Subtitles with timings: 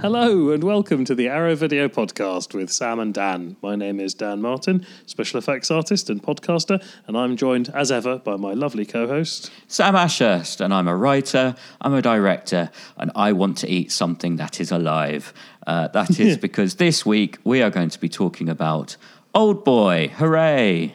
[0.00, 3.56] Hello and welcome to the Arrow Video Podcast with Sam and Dan.
[3.60, 8.18] My name is Dan Martin, special effects artist and podcaster, and I'm joined as ever
[8.18, 9.50] by my lovely co-host.
[9.66, 14.36] Sam Ashurst, and I'm a writer, I'm a director, and I want to eat something
[14.36, 15.34] that is alive.
[15.66, 18.96] Uh, that is because this week we are going to be talking about
[19.34, 20.12] Old Boy.
[20.14, 20.94] Hooray!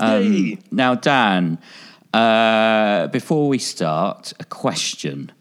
[0.00, 0.58] Yay.
[0.70, 1.58] Now, Dan,
[2.12, 5.32] uh, before we start, a question.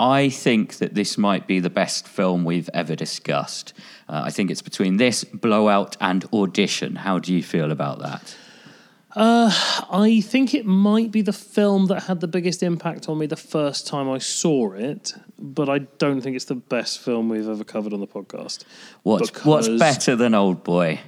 [0.00, 3.72] I think that this might be the best film we've ever discussed.
[4.08, 6.96] Uh, I think it's between this, Blowout, and Audition.
[6.96, 8.36] How do you feel about that?
[9.20, 13.36] I think it might be the film that had the biggest impact on me the
[13.36, 17.64] first time I saw it, but I don't think it's the best film we've ever
[17.64, 18.64] covered on the podcast.
[19.02, 21.00] What's, what's better than Old Boy?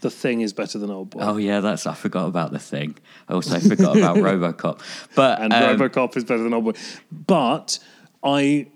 [0.00, 1.20] The Thing is better than Old Boy.
[1.22, 2.96] Oh yeah, that's I forgot about the thing.
[3.28, 4.80] I also forgot about RoboCop.
[5.14, 6.72] But and um, RoboCop is better than Old Boy.
[7.10, 7.78] But
[8.22, 8.66] I,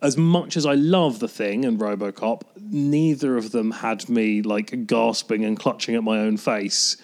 [0.00, 4.86] as much as I love The Thing and RoboCop, neither of them had me like
[4.86, 6.96] gasping and clutching at my own face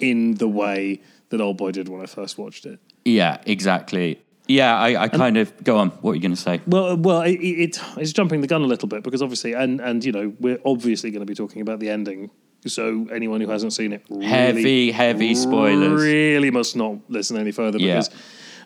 [0.00, 2.78] in the way that Old Boy did when I first watched it.
[3.04, 4.20] yeah, exactly.
[4.48, 5.90] Yeah, I, I kind of go on.
[6.02, 6.60] What are you going to say?
[6.66, 10.04] Well, well, it, it, it's jumping the gun a little bit because obviously, and and
[10.04, 12.28] you know, we're obviously going to be talking about the ending.
[12.66, 16.02] So anyone who hasn't seen it, really, Heavy, heavy spoilers.
[16.02, 17.94] really must not listen any further Yeah.
[18.00, 18.10] because,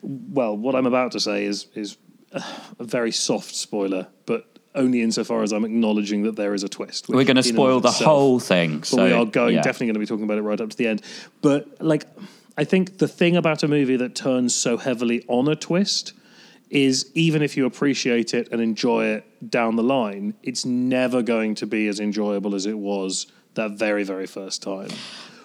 [0.02, 1.98] well, what I'm about to say is is
[2.78, 7.08] a very soft spoiler, but only insofar as I'm acknowledging that there is a twist.
[7.08, 8.78] We're going to spoil the itself- whole thing.
[8.80, 9.62] but So we are going yeah.
[9.62, 11.02] definitely going to be talking about it right up to the end.
[11.40, 12.04] But like,
[12.58, 16.12] I think the thing about a movie that turns so heavily on a twist
[16.68, 21.54] is even if you appreciate it and enjoy it down the line, it's never going
[21.54, 24.88] to be as enjoyable as it was that very very first time.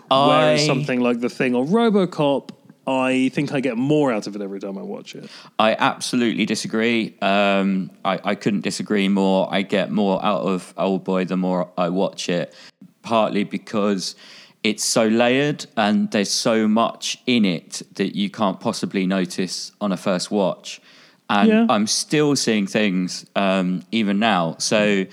[0.10, 2.50] Whereas something like The Thing or RoboCop.
[2.88, 5.30] I think I get more out of it every time I watch it.
[5.60, 7.16] I absolutely disagree.
[7.22, 9.48] Um, I, I couldn't disagree more.
[9.52, 12.55] I get more out of Old Boy the more I watch it,
[13.04, 14.16] partly because
[14.64, 19.92] it's so layered and there's so much in it that you can't possibly notice on
[19.92, 20.82] a first watch.
[21.30, 21.66] And Yeah.
[21.70, 24.55] I'm still seeing things um, even now.
[24.60, 25.05] So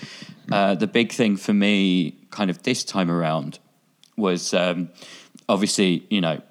[0.51, 3.59] uh, the big thing for me, kind of this time around,
[4.17, 4.89] was um,
[5.49, 6.43] obviously, you know,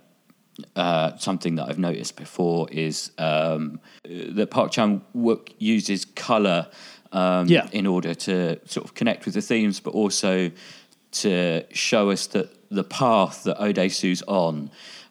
[0.76, 6.68] uh, something that I've noticed before is um, that Park Chan Wook uses color
[7.12, 7.68] um, Yeah.
[7.72, 10.52] in order to sort of connect with the themes, but also
[11.12, 14.70] to show us that the path that Odesu's on.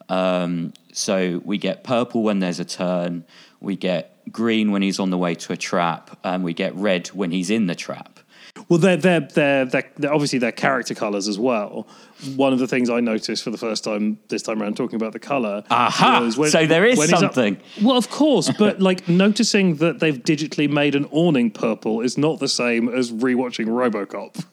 [0.09, 3.25] Um, so we get purple when there's a turn,
[3.61, 7.09] we get green when he's on the way to a trap, and we get red
[7.09, 8.21] when he's in the trap.
[8.69, 11.87] Well, they're, they're, they're, they're, they're obviously their character colours as well.
[12.35, 15.13] One of the things I noticed for the first time this time around talking about
[15.13, 15.63] the colour.
[15.71, 16.21] Aha!
[16.37, 17.61] was So there is when he's up- something.
[17.83, 22.41] well, of course, but like noticing that they've digitally made an awning purple is not
[22.41, 24.45] the same as rewatching Robocop.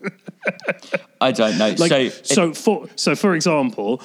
[1.19, 1.69] I don't know.
[1.77, 4.01] like, so so, for so for example,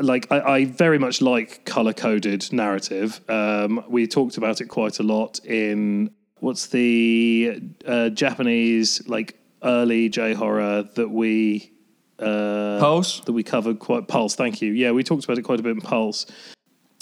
[0.00, 3.20] like I, I very much like color coded narrative.
[3.28, 6.10] Um, we talked about it quite a lot in
[6.40, 11.72] what's the uh, Japanese like early J horror that we
[12.18, 13.20] uh, Pulse?
[13.20, 14.34] that we covered quite Pulse.
[14.34, 14.72] Thank you.
[14.72, 16.26] Yeah, we talked about it quite a bit in Pulse.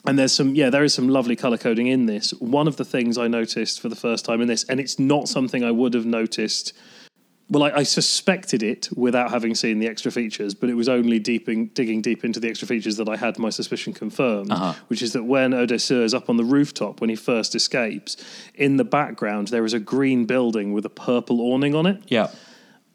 [0.05, 2.33] And there's some, yeah, there is some lovely color coding in this.
[2.33, 5.28] One of the things I noticed for the first time in this, and it's not
[5.28, 6.72] something I would have noticed.
[7.49, 11.21] Well, I, I suspected it without having seen the extra features, but it was only
[11.21, 14.51] deeping, digging deep into the extra features that I had my suspicion confirmed.
[14.89, 18.17] Which is that when Odesseur is up on the rooftop when he first escapes,
[18.55, 22.03] in the background there is a green building with a purple awning on it.
[22.09, 22.28] yeah.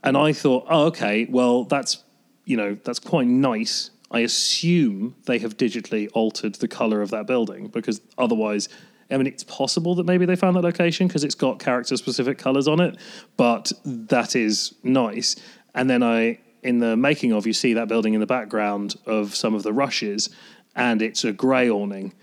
[0.08, 2.04] And I thought, oh, okay, well, that's
[2.46, 3.92] you know that's quite nice.
[4.10, 8.70] I assume they have digitally altered the color of that building because otherwise,
[9.12, 12.38] I mean, it's possible that maybe they found that location because it's got character specific
[12.38, 12.98] colors on it.
[13.36, 15.36] But that is nice.
[15.76, 19.36] And then I, in the making of, you see that building in the background of
[19.36, 20.30] some of the rushes,
[20.74, 22.14] and it's a grey awning,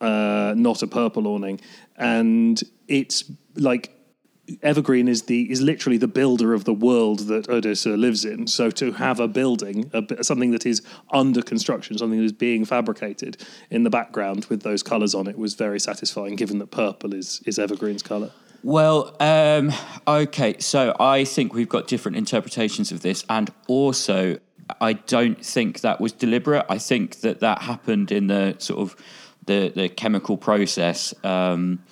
[0.00, 1.60] uh, not a purple awning,
[1.96, 3.95] and it's like
[4.62, 8.46] Evergreen is the is literally the builder of the world that Odessa lives in.
[8.46, 12.64] So to have a building, a, something that is under construction, something that is being
[12.64, 16.36] fabricated in the background with those colours on it, was very satisfying.
[16.36, 18.30] Given that purple is is Evergreen's colour.
[18.62, 19.72] Well, um,
[20.08, 24.38] okay, so I think we've got different interpretations of this, and also
[24.80, 26.66] I don't think that was deliberate.
[26.68, 28.96] I think that that happened in the sort of
[29.46, 31.84] the the chemical process um,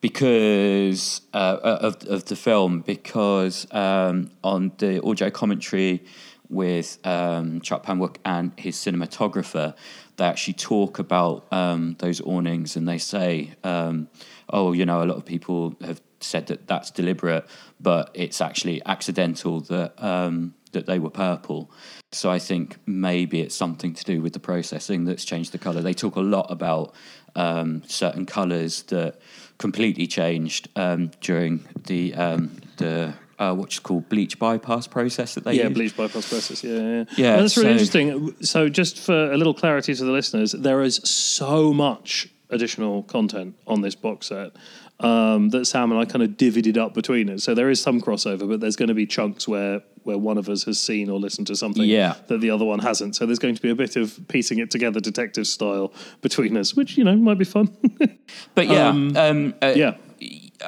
[0.00, 2.80] because uh, of of the film.
[2.80, 6.04] Because um, on the audio commentary
[6.48, 9.74] with um, Park Chan Wook and his cinematographer,
[10.16, 14.08] they actually talk about um, those awnings, and they say, um,
[14.48, 17.46] "Oh, you know, a lot of people have said that that's deliberate,
[17.80, 21.70] but it's actually accidental that um, that they were purple.
[22.12, 25.82] So I think maybe it's something to do with the processing that's changed the color.
[25.82, 26.94] They talk a lot about
[27.34, 29.18] um, certain colors that
[29.58, 35.54] completely changed um, during the um, the uh, what's called bleach bypass process that they
[35.54, 35.74] Yeah, use.
[35.74, 36.64] bleach bypass process.
[36.64, 37.04] Yeah, yeah.
[37.16, 38.34] Yeah, Well, that's really so- interesting.
[38.42, 43.54] So, just for a little clarity to the listeners, there is so much additional content
[43.66, 44.52] on this box set
[45.00, 47.44] um, that Sam and I kind of divvied up between us.
[47.44, 50.48] So there is some crossover, but there's going to be chunks where where one of
[50.48, 52.14] us has seen or listened to something Yeah.
[52.28, 53.14] that the other one hasn't.
[53.14, 55.92] So there's going to be a bit of piecing it together, detective style,
[56.22, 57.68] between us, which you know might be fun.
[58.54, 59.96] But yeah, Um, um, uh, yeah.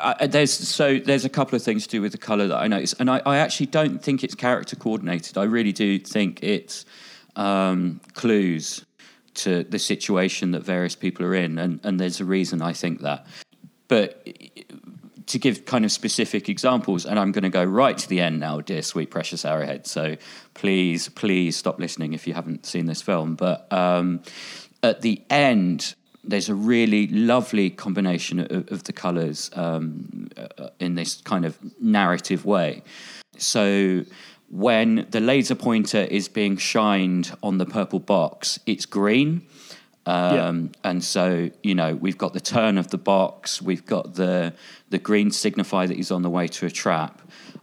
[0.00, 2.68] I, there's so there's a couple of things to do with the color that I
[2.68, 5.36] noticed, and I, I actually don't think it's character coordinated.
[5.36, 6.84] I really do think it's
[7.36, 8.84] um, clues
[9.34, 13.00] to the situation that various people are in, and, and there's a reason I think
[13.00, 13.26] that.
[13.90, 14.24] But
[15.26, 18.38] to give kind of specific examples, and I'm going to go right to the end
[18.38, 19.84] now, dear sweet precious Arrowhead.
[19.84, 20.16] So
[20.54, 23.34] please, please stop listening if you haven't seen this film.
[23.34, 24.22] But um,
[24.84, 30.94] at the end, there's a really lovely combination of, of the colours um, uh, in
[30.94, 32.84] this kind of narrative way.
[33.38, 34.04] So
[34.50, 39.42] when the laser pointer is being shined on the purple box, it's green.
[40.10, 44.52] Um, And so, you know, we've got the turn of the box, we've got the
[44.90, 47.20] the green signify that he's on the way to a trap,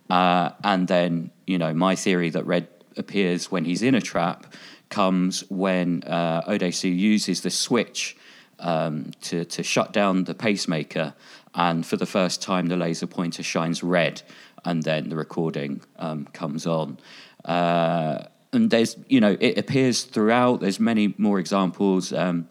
[0.09, 4.53] uh, and then, you know, my theory that red appears when he's in a trap
[4.89, 8.15] comes when uh, Odesu uses the switch
[8.59, 11.13] um, to to shut down the pacemaker,
[11.53, 14.21] and for the first time, the laser pointer shines red,
[14.63, 16.97] and then the recording um, comes on.
[17.45, 18.23] Uh,
[18.53, 22.13] and there's you know it appears throughout there's many more examples.
[22.13, 22.47] Um,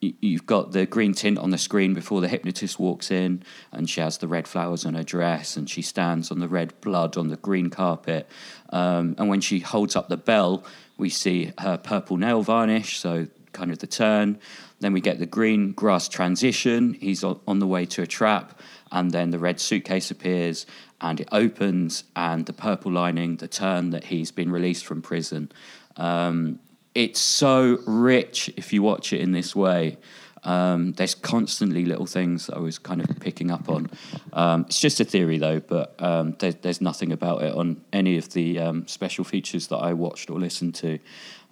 [0.00, 4.00] you've got the green tint on the screen before the hypnotist walks in and she
[4.00, 7.28] has the red flowers on her dress and she stands on the red blood on
[7.28, 8.26] the green carpet.
[8.70, 10.64] Um, and when she holds up the bell
[10.96, 14.38] we see her purple nail varnish so kind of the turn.
[14.80, 16.94] Then we get the green grass transition.
[16.94, 18.58] He's on the way to a trap
[18.92, 20.66] and then the red suitcase appears
[21.00, 25.50] and it opens and the purple lining the turn that he's been released from prison
[25.96, 26.58] um,
[26.94, 29.96] it's so rich if you watch it in this way
[30.44, 33.90] um, there's constantly little things I was kind of picking up on.
[34.32, 38.16] Um, it's just a theory, though, but um, there, there's nothing about it on any
[38.16, 40.98] of the um, special features that I watched or listened to.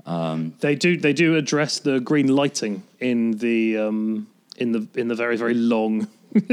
[0.07, 5.09] Um, They do they do address the green lighting in the um, in the in
[5.09, 6.09] the very very long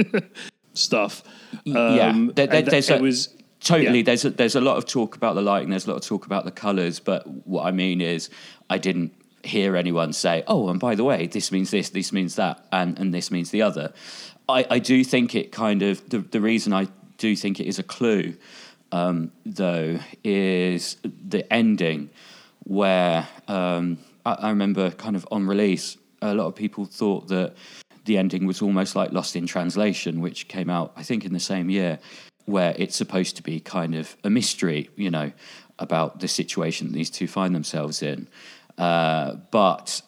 [0.77, 1.23] stuff.
[1.63, 3.29] yeah, Um, there- there- that- there's it a- was
[3.61, 3.97] Totally.
[3.99, 4.03] Yeah.
[4.03, 5.71] There's a, there's a lot of talk about the lighting.
[5.71, 6.99] There's a lot of talk about the colours.
[6.99, 8.29] But what I mean is,
[8.69, 9.11] I didn't
[9.43, 12.99] hear anyone say, "Oh, and by the way, this means this, this means that, and
[12.99, 13.91] and this means the other."
[14.47, 16.87] I, I do think it kind of the the reason I
[17.17, 18.35] do think it is a clue,
[18.91, 22.11] um, though, is the ending,
[22.65, 27.55] where um, I, I remember kind of on release, a lot of people thought that
[28.05, 31.39] the ending was almost like Lost in Translation, which came out I think in the
[31.39, 31.99] same year
[32.45, 35.31] where it's supposed to be kind of a mystery, you know,
[35.79, 38.27] about the situation these two find themselves in.
[38.77, 40.01] Uh, but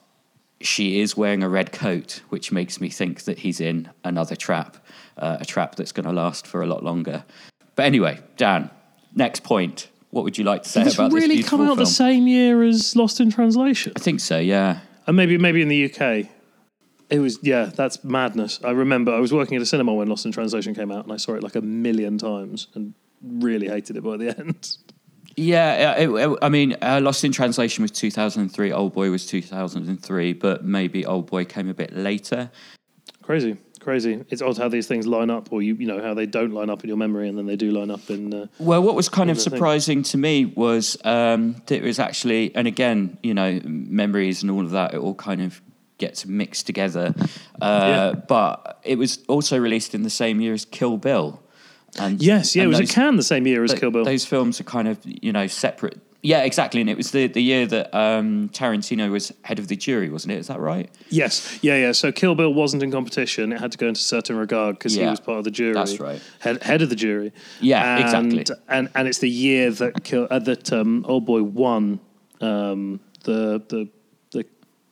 [0.62, 4.78] she is wearing a red coat, which makes me think that he's in another trap,
[5.18, 7.24] uh, a trap that's going to last for a lot longer.
[7.76, 8.70] But anyway, Dan,
[9.16, 9.90] next point.
[10.10, 11.80] What would you like to say Did this about this really come out film?
[11.80, 13.92] the same year as Lost in Translation?
[13.96, 14.40] I think so.
[14.40, 14.80] Yeah.
[15.06, 16.30] And maybe maybe in the UK.
[17.10, 18.60] It was yeah, that's madness.
[18.64, 21.14] I remember I was working at a cinema when Lost in Translation came out, and
[21.14, 24.78] I saw it like a million times and really hated it by the end.
[25.36, 30.34] Yeah, it, it- I mean, uh, Lost in Translation was 2003, Old Boy was 2003,
[30.34, 32.50] but maybe Old Boy came a bit later.
[33.22, 34.24] Crazy, crazy.
[34.30, 36.70] It's odd how these things line up, or you you know how they don't line
[36.70, 38.34] up in your memory, and then they do line up in.
[38.34, 39.52] Uh, Well, what was kind of the thing.
[39.58, 44.50] surprising to me was um, that it was actually, and again, you know, memories and
[44.52, 45.62] all of that, it all kind of
[45.98, 47.14] gets mixed together.
[47.62, 51.42] Uh, But it was also released in the same year as Kill Bill.
[52.00, 53.92] And yes, yeah, and it was those- at Cannes the same year as th- Kill
[53.92, 54.06] Bill.
[54.06, 56.00] Those films are kind of, you know, separate.
[56.24, 56.82] Yeah, exactly.
[56.82, 60.34] And it was the, the year that um, Tarantino was head of the jury, wasn't
[60.34, 60.40] it?
[60.40, 60.90] Is that right?
[61.10, 61.92] Yes, yeah, yeah.
[61.94, 65.06] So Kill Bill wasn't in competition; it had to go into certain regard because he
[65.06, 65.74] was part of the jury.
[65.74, 66.20] that's right.
[66.40, 67.32] Head, head of the jury.
[67.62, 68.56] Yeah, and, exactly.
[68.68, 72.00] And and it's the year that Kill, uh, that um, Old Boy won
[72.42, 73.88] um, the the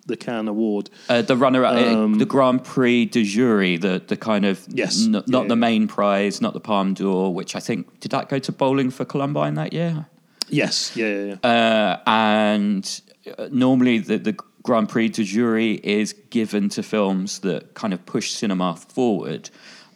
[0.06, 0.90] the Cannes Award.
[1.10, 5.06] Uh, the runner, up, Um, the Grand Prix de Jury, the the kind of Yes.
[5.06, 5.56] n- not yeah, the yeah.
[5.56, 9.06] main prize, not the Palme d'Or, which I think did that go to Bowling for
[9.06, 10.06] Columbine that year?
[10.50, 11.50] Yes, yeah, yeah, yeah.
[11.50, 13.02] Uh, and
[13.38, 18.06] uh, normally the, the Grand Prix de Jury is given to films that kind of
[18.06, 19.50] push cinema forward.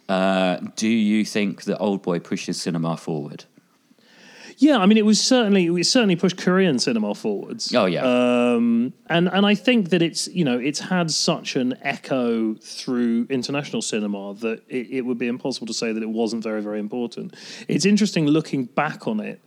[0.08, 3.44] Uh, do you think that Old Boy pushes cinema forward?
[4.60, 7.74] Yeah, I mean, it was certainly it certainly pushed Korean cinema forwards.
[7.74, 8.02] Oh, yeah.
[8.02, 13.26] um, and and I think that it's you know it's had such an echo through
[13.30, 16.78] international cinema that it, it would be impossible to say that it wasn't very very
[16.78, 17.34] important.
[17.68, 19.40] It's interesting looking back on it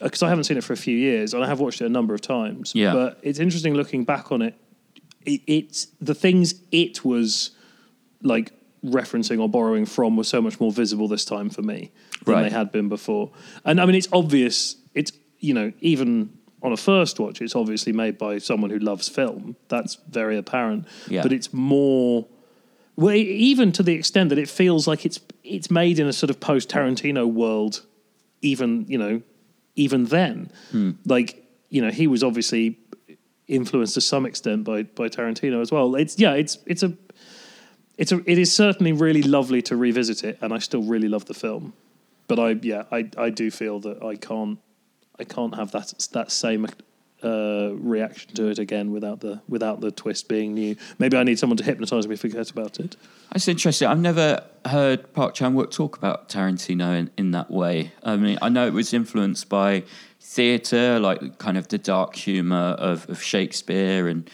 [0.00, 1.88] because I haven't seen it for a few years and I have watched it a
[1.88, 2.74] number of times.
[2.74, 2.92] Yeah.
[2.92, 4.54] but it's interesting looking back on it.
[5.24, 7.52] it it's the things it was
[8.22, 8.52] like
[8.84, 11.92] referencing or borrowing from were so much more visible this time for me
[12.26, 12.42] than Right.
[12.44, 13.30] they had been before.
[13.64, 14.76] And I mean, it's obvious.
[14.94, 19.08] It's you know even on a first watch, it's obviously made by someone who loves
[19.08, 19.56] film.
[19.68, 20.86] That's very apparent.
[21.08, 21.22] Yeah.
[21.22, 22.26] But it's more.
[22.96, 26.30] Well, even to the extent that it feels like it's it's made in a sort
[26.30, 27.84] of post Tarantino world,
[28.42, 29.22] even you know,
[29.76, 30.92] even then, hmm.
[31.04, 32.78] like you know, he was obviously
[33.48, 35.94] influenced to some extent by by Tarantino as well.
[35.94, 36.94] It's yeah, it's it's a
[37.98, 41.26] it's a it is certainly really lovely to revisit it, and I still really love
[41.26, 41.74] the film.
[42.28, 44.58] But I yeah, I I do feel that I can't
[45.18, 46.66] I can't have that that same
[47.22, 50.76] uh, reaction to it again without the without the twist being new.
[50.98, 52.96] Maybe I need someone to hypnotize me, forget about it.
[53.32, 53.88] That's interesting.
[53.88, 57.92] I've never heard Park Chan Wook talk about Tarantino in, in that way.
[58.02, 59.84] I mean, I know it was influenced by
[60.20, 64.30] theatre, like kind of the dark humour of, of Shakespeare, and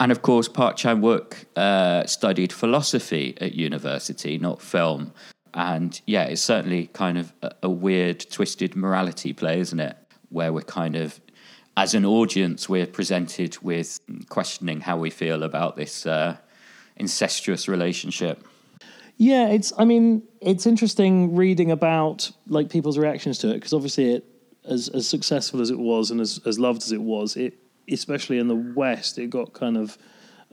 [0.00, 5.12] and of course Park Chan Wook uh, studied philosophy at university, not film.
[5.56, 9.96] And yeah, it's certainly kind of a, a weird, twisted morality play, isn't it?
[10.28, 11.18] Where we're kind of,
[11.78, 13.98] as an audience, we're presented with
[14.28, 16.36] questioning how we feel about this uh,
[16.96, 18.46] incestuous relationship.
[19.16, 19.72] Yeah, it's.
[19.78, 24.24] I mean, it's interesting reading about like people's reactions to it because obviously, it
[24.68, 27.54] as as successful as it was and as as loved as it was, it
[27.90, 29.96] especially in the West, it got kind of.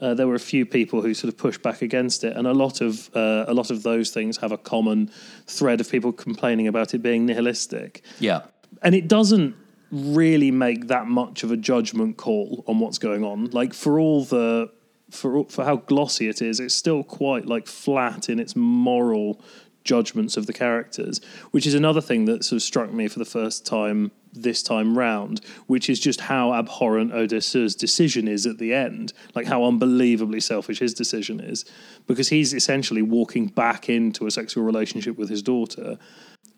[0.00, 2.52] Uh, there were a few people who sort of pushed back against it, and a
[2.52, 5.10] lot of uh, a lot of those things have a common
[5.46, 8.42] thread of people complaining about it being nihilistic Yeah.
[8.82, 9.54] and it doesn't
[9.92, 13.50] really make that much of a judgment call on what's going on.
[13.50, 14.70] Like for all the
[15.10, 19.40] for for how glossy it is, it's still quite like flat in its moral
[19.84, 21.20] judgments of the characters,
[21.52, 24.98] which is another thing that sort of struck me for the first time this time
[24.98, 30.40] round, which is just how abhorrent Odysseus' decision is at the end, like how unbelievably
[30.40, 31.64] selfish his decision is,
[32.06, 35.98] because he's essentially walking back into a sexual relationship with his daughter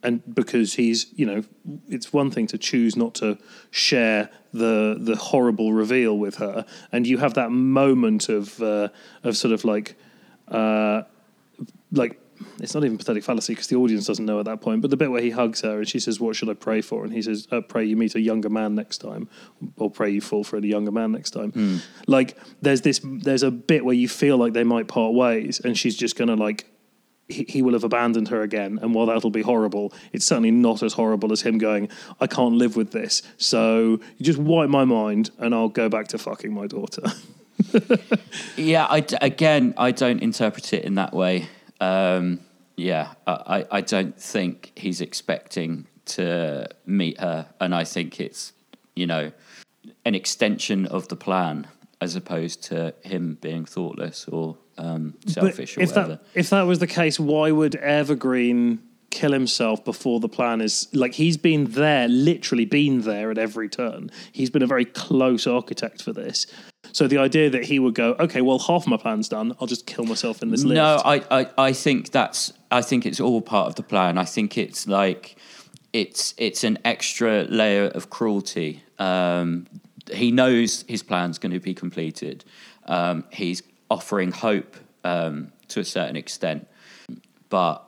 [0.03, 1.43] and because he's you know
[1.89, 3.39] it's one thing to choose not to
[3.71, 8.89] share the the horrible reveal with her and you have that moment of uh,
[9.25, 9.97] of sort of like
[10.49, 11.03] uh,
[11.93, 12.21] like
[12.61, 14.97] it's not even pathetic fallacy because the audience doesn't know at that point but the
[14.97, 17.23] bit where he hugs her and she says what should i pray for and he
[17.23, 19.29] says uh, pray you meet a younger man next time
[19.77, 23.51] or pray you fall for a younger man next time like there's this there's a
[23.51, 26.67] bit where you feel like they might part ways and she's just gonna like
[27.29, 28.79] he, he will have abandoned her again.
[28.81, 31.89] And while that'll be horrible, it's certainly not as horrible as him going,
[32.21, 33.23] I can't live with this.
[33.37, 37.03] So you just wipe my mind and I'll go back to fucking my daughter.
[38.57, 41.49] Yeah, I again, I don't interpret it in that way.
[41.81, 42.41] Um,
[42.77, 48.53] yeah, I, I don't think he's expecting to meet her, and I think it's
[48.95, 49.33] you know
[50.05, 51.67] an extension of the plan
[52.01, 56.09] as opposed to him being thoughtless or um, selfish or if whatever.
[56.09, 58.81] that if that was the case, why would Evergreen
[59.11, 63.69] kill himself before the plan is like he's been there, literally been there at every
[63.69, 64.11] turn.
[64.33, 66.47] He's been a very close architect for this.
[66.93, 69.55] So the idea that he would go, okay, well, half my plan's done.
[69.61, 70.77] I'll just kill myself in this lift.
[70.77, 74.19] No, I, I, I think that's I think it's all part of the plan.
[74.19, 75.37] I think it's like
[75.93, 78.83] it's it's an extra layer of cruelty.
[78.99, 79.67] Um,
[80.13, 82.45] he knows his plan's going to be completed.
[82.87, 86.69] Um, he's offering hope um, to a certain extent,
[87.49, 87.86] but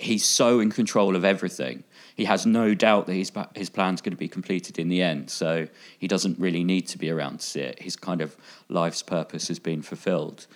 [0.00, 1.84] he's so in control of everything.
[2.16, 5.30] He has no doubt that his his plan's going to be completed in the end.
[5.30, 7.80] So he doesn't really need to be around to see it.
[7.80, 8.36] His kind of
[8.68, 10.46] life's purpose has been fulfilled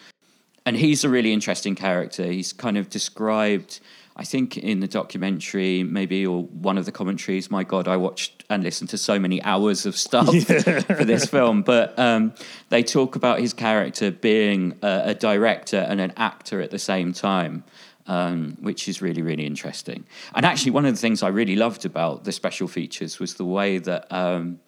[0.66, 2.24] and he's a really interesting character.
[2.24, 3.80] He's kind of described,
[4.16, 7.50] I think, in the documentary, maybe or one of the commentaries.
[7.50, 10.34] My God, I watched and listened to so many hours of stuff
[10.86, 11.62] for this film.
[11.62, 12.32] But um,
[12.70, 17.12] they talk about his character being a, a director and an actor at the same
[17.12, 17.64] time.
[18.06, 20.04] Um, which is really, really interesting.
[20.34, 23.46] And actually, one of the things I really loved about the special features was the
[23.46, 24.61] way that um,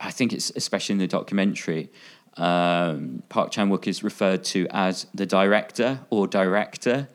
[0.00, 1.90] I think it's especially in the documentary,
[2.38, 7.08] um, Park Chan Wook is referred to as the director or director,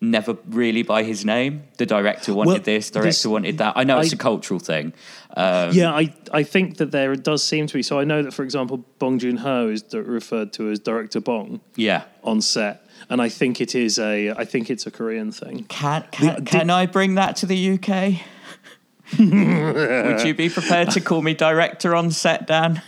[0.00, 1.62] never really by his name.
[1.78, 3.74] The director wanted Well, this, director this- wanted that.
[3.76, 4.92] I know it's a cultural thing.
[5.36, 7.82] Um, Yeah, I, I think that there does seem to be.
[7.82, 11.20] So I know that, for example, Bong Joon Ho is d- referred to as Director
[11.20, 12.82] Bong yeah, on set.
[13.08, 15.64] And I think it is a I think it's a Korean thing.
[15.64, 18.20] Can can, can I bring that to the UK?
[19.18, 22.82] Would you be prepared to call me director on set, Dan?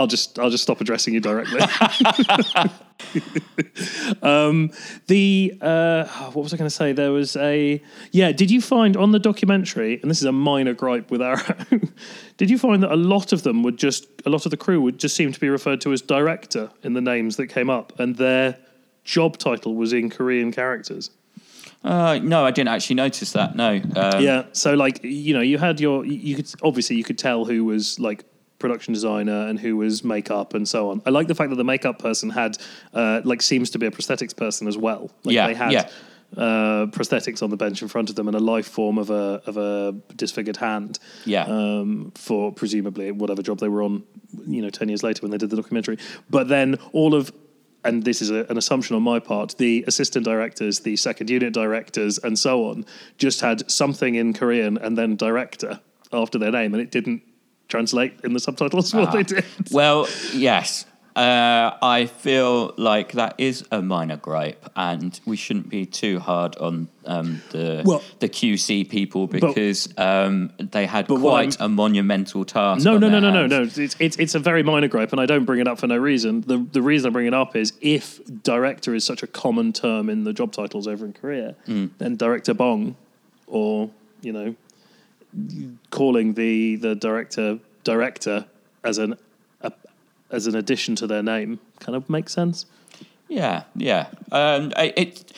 [0.00, 1.60] I'll just I'll just stop addressing you directly.
[4.22, 4.70] um,
[5.08, 6.92] the uh, what was I going to say?
[6.92, 8.32] There was a yeah.
[8.32, 10.00] Did you find on the documentary?
[10.00, 11.54] And this is a minor gripe with Arrow.
[12.38, 14.80] did you find that a lot of them would just a lot of the crew
[14.80, 17.92] would just seem to be referred to as director in the names that came up,
[17.98, 18.56] and their
[19.04, 21.10] job title was in Korean characters.
[21.82, 23.56] Uh, no, I didn't actually notice that.
[23.56, 23.80] No.
[23.96, 24.44] Um, yeah.
[24.52, 27.98] So like you know you had your you could obviously you could tell who was
[27.98, 28.24] like
[28.58, 31.00] production designer and who was makeup and so on.
[31.06, 32.58] I like the fact that the makeup person had
[32.92, 35.10] uh, like seems to be a prosthetics person as well.
[35.24, 35.88] Like Yeah, they had yeah.
[36.36, 39.40] uh, prosthetics on the bench in front of them and a life form of a
[39.46, 40.98] of a disfigured hand.
[41.24, 41.44] Yeah.
[41.44, 44.02] Um, for presumably whatever job they were on,
[44.46, 45.96] you know, ten years later when they did the documentary.
[46.28, 47.32] But then all of
[47.84, 51.52] and this is a, an assumption on my part, the assistant directors, the second unit
[51.52, 52.84] directors, and so on,
[53.18, 55.80] just had something in Korean and then director
[56.12, 57.22] after their name, and it didn't
[57.68, 59.12] translate in the subtitles what ah.
[59.12, 59.44] they did.
[59.70, 60.84] Well, yes.
[61.16, 66.56] Uh, I feel like that is a minor gripe, and we shouldn't be too hard
[66.58, 72.84] on um, the Well- the QC people because um, they had quite a monumental task.
[72.84, 73.62] No, no, no, no, no, no.
[73.62, 75.96] It's, it's it's a very minor gripe, and I don't bring it up for no
[75.96, 76.42] reason.
[76.42, 80.08] The the reason I bring it up is if director is such a common term
[80.08, 82.94] in the job titles over in Korea, then director bong,
[83.48, 83.90] or
[84.22, 84.54] you know,
[85.90, 88.46] calling the the director director
[88.84, 89.14] as an
[90.30, 92.66] as an addition to their name kind of makes sense.
[93.28, 94.08] Yeah, yeah.
[94.32, 95.32] Um, I, it,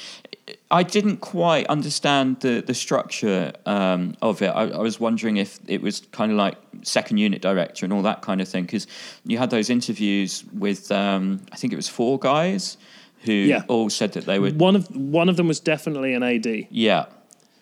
[0.71, 4.49] I didn't quite understand the the structure um, of it.
[4.49, 8.03] I, I was wondering if it was kind of like second unit director and all
[8.03, 8.87] that kind of thing because
[9.25, 12.77] you had those interviews with um, I think it was four guys
[13.25, 13.63] who Yeah.
[13.69, 14.51] all said that they were.
[14.51, 16.69] One of one of them was definitely an AD.
[16.71, 17.07] Yeah.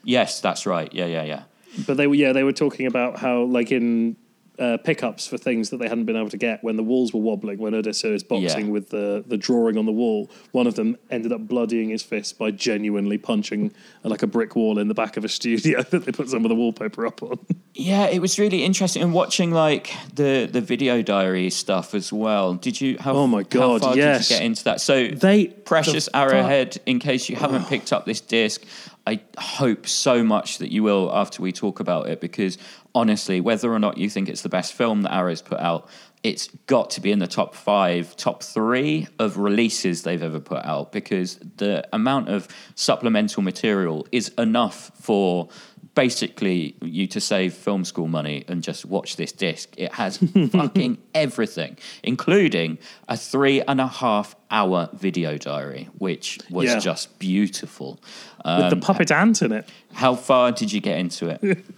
[0.04, 0.90] Yes, that's right.
[0.94, 1.42] Yeah, yeah, yeah.
[1.86, 4.16] But they were yeah they were talking about how like in
[4.60, 7.20] uh, pickups for things that they hadn't been able to get when the walls were
[7.20, 8.72] wobbling when Odessa is boxing Yeah.
[8.72, 10.30] with the the drawing on the wall.
[10.52, 13.72] One of them ended up bloodying his fist by genuinely punching
[14.04, 16.44] uh, like a brick wall in the back of a studio that they put some
[16.44, 17.38] of the wallpaper up on.
[17.74, 22.54] Yeah, it was really interesting and watching like the the video diary stuff as well.
[22.54, 22.98] Did you?
[23.00, 24.28] How, Oh my God, How yes.
[24.28, 24.80] get into that?
[24.80, 26.78] So They- precious the arrowhead.
[26.84, 28.62] In case you haven't picked up this disc,
[29.06, 32.58] I hope so much that you will after we talk about it because
[32.94, 35.88] honestly, whether or not you think it's the best film that Arrow's put out.
[36.22, 40.62] It's got to be in the top five, top three of releases they've ever put
[40.64, 45.48] out because the amount of supplemental material is enough for
[45.94, 49.74] basically you to save film school money and just watch this disc.
[49.76, 50.18] It has
[50.52, 56.78] fucking everything, including a three and a half hour video diary, which was Yeah.
[56.78, 57.98] just beautiful.
[58.44, 59.68] with Um, the puppet ant in it.
[59.92, 61.64] how far did you get into it?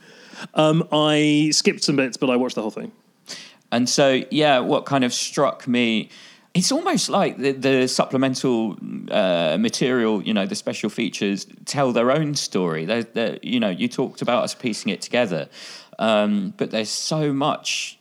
[0.55, 2.90] Um, I skipped some bits, but I watched the whole thing.
[3.70, 6.09] And so, yeah, what kind of struck me,
[6.55, 8.77] it's almost like the, the supplemental
[9.11, 12.85] uh, material, you know, the special features tell their own story.
[12.85, 15.49] They're, they're, you know, you talked about us piecing it together,
[15.99, 17.99] um, but there's so much,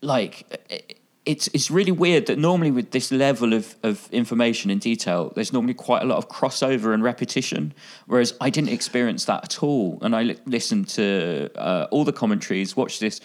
[0.00, 5.32] like, it's it's really weird that normally with this level of, of information and detail,
[5.34, 7.74] there's normally quite a lot of crossover and repetition.
[8.06, 12.12] Whereas I didn't experience that at all, and I li- listened to uh, all the
[12.12, 13.20] commentaries, watched this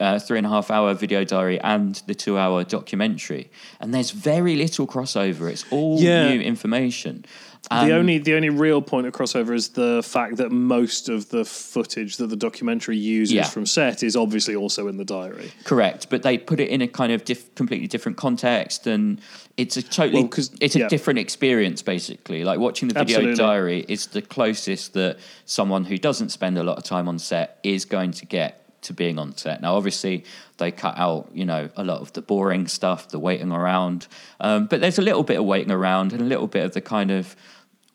[0.00, 4.10] uh, three and a half hour video diary and the two hour documentary, and there's
[4.10, 5.48] very little crossover.
[5.50, 6.34] It's all Yeah.
[6.34, 7.24] new information.
[7.70, 11.44] The only the only real point of crossover is the fact that most of the
[11.44, 13.44] footage that the documentary uses Yeah.
[13.44, 15.50] from set is obviously also in the diary.
[15.64, 19.20] Correct, but they put it in a kind of diff- completely different context, and
[19.56, 20.88] it's a totally Well, it's a yeah.
[20.88, 21.82] different experience.
[21.82, 23.36] Basically, like watching the video Absolutely.
[23.36, 27.58] diary is the closest that someone who doesn't spend a lot of time on set
[27.62, 29.62] is going to get to being on set.
[29.62, 30.24] Now, obviously,
[30.58, 34.06] they cut out you know a lot of the boring stuff, the waiting around,
[34.40, 36.82] um, but there's a little bit of waiting around and a little bit of the
[36.82, 37.34] kind of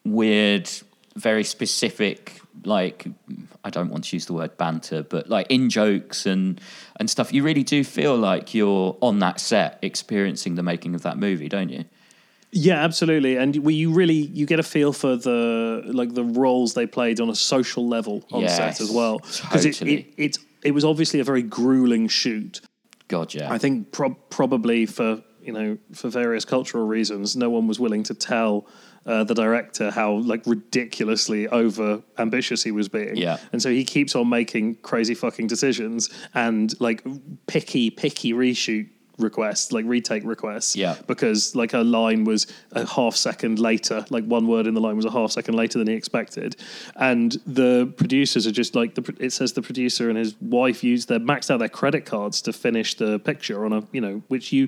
[0.05, 0.69] weird,
[1.15, 3.07] very specific, like
[3.63, 6.59] I don't want to use the word banter, but like in jokes and
[6.99, 7.33] and stuff.
[7.33, 11.49] You really do feel like you're on that set, experiencing the making of that movie,
[11.49, 11.85] don't you?
[12.51, 13.35] Yeah, absolutely.
[13.35, 17.19] And we, you really you get a feel for the like the roles they played
[17.19, 19.95] on a social level on set as well because it, totally.
[19.95, 22.61] it it's it was obviously a very grueling shoot.
[23.07, 23.51] God, yeah.
[23.51, 28.03] I think prob probably for you know for various cultural reasons, no one was willing
[28.03, 28.65] to tell
[29.09, 33.17] uh, the director how like ridiculously over ambitious he was being.
[33.17, 33.37] Yeah.
[33.51, 37.03] and so he keeps on making crazy fucking decisions and like
[37.47, 38.87] picky picky reshoot
[39.19, 40.75] requests, like retake requests.
[40.75, 40.95] Yeah.
[41.07, 44.95] Because like a line was a half second later, like one word in the line
[44.95, 46.55] was a half second later than he expected,
[46.95, 49.15] and the producers are just like the.
[49.19, 52.53] It says the producer and his wife used their maxed out their credit cards to
[52.53, 54.67] finish the picture on a you know which you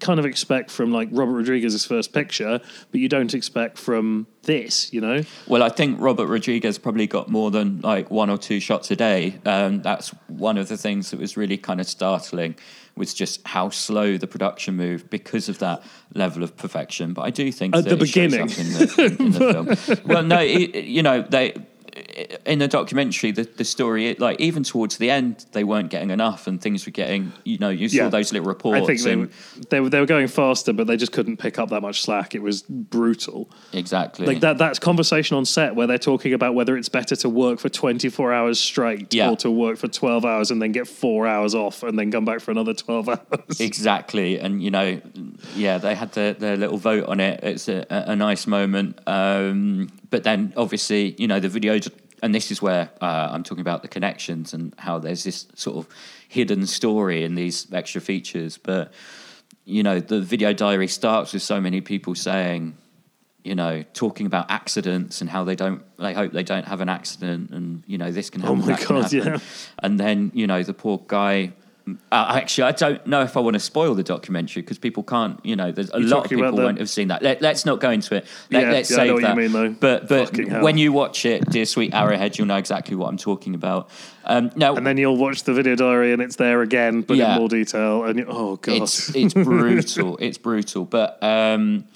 [0.00, 2.60] kind of expect from like Robert Rodriguez's first picture,
[2.90, 5.22] but you don't expect from this, you know.
[5.46, 8.96] Well, I think Robert Rodriguez probably got more than like one or two shots a
[8.96, 9.38] day.
[9.44, 12.56] Um, that's one of the things that was really kind of startling
[12.96, 15.82] was just how slow the production moved because of that
[16.14, 17.12] level of perfection.
[17.12, 18.40] But I do think At that the beginning.
[18.40, 19.52] in the, in the
[19.86, 20.00] film.
[20.06, 21.54] Well, no, it, you know they.
[22.46, 26.46] In the documentary, the, the story, like even towards the end, they weren't getting enough,
[26.46, 27.32] and things were getting.
[27.44, 28.08] You know, you saw Yeah.
[28.08, 28.82] those little reports.
[28.82, 29.28] I think they and- were,
[29.70, 32.34] they were they were going faster, but they just couldn't pick up that much slack.
[32.34, 33.50] It was brutal.
[33.72, 37.28] exactly Like that that's conversation on set where they're talking about whether it's better to
[37.28, 39.30] work for 24 hours straight Yeah.
[39.30, 42.24] or to work for 12 hours and then get 4 hours off and then come
[42.24, 43.60] back for another 12 hours.
[43.60, 45.00] Exactly, and you know,
[45.56, 47.40] yeah, they had their, their little vote on it.
[47.42, 51.90] It's a, a a nice moment, um, but then obviously, you know, the videos,
[52.22, 55.76] and this is where uh, I'm talking about the connections and how there's this sort
[55.76, 55.88] of
[56.28, 58.58] hidden story in these extra features.
[58.58, 58.92] But
[59.64, 62.76] you know, the video diary starts with so many people saying,
[63.44, 66.88] you know, talking about accidents and how they don't, they hope they don't have an
[66.88, 68.62] accident, and you know, this can happen.
[68.62, 69.38] Oh my God, yeah.
[69.78, 71.52] And then you know, the poor guy.
[71.88, 71.94] Uh,
[72.36, 75.44] actually, I don't know if I want to spoil the documentary because people can't.
[75.44, 77.22] You know, there's a You're lot of people won't have seen that.
[77.22, 78.26] Let, let's not go into it.
[78.50, 79.36] Let, Yeah, let's yeah, I save know what you that.
[79.36, 79.70] mean, though.
[79.70, 83.54] But but when you watch it, dear sweet Arrowhead, you'll know exactly what I'm talking
[83.54, 83.90] about.
[84.24, 87.32] Um, now, And then you'll watch the video diary and it's there again, but Yeah.
[87.34, 88.04] in more detail.
[88.04, 90.16] And you, oh god, it's it's brutal.
[90.20, 90.84] it's brutal.
[90.84, 91.86] But um,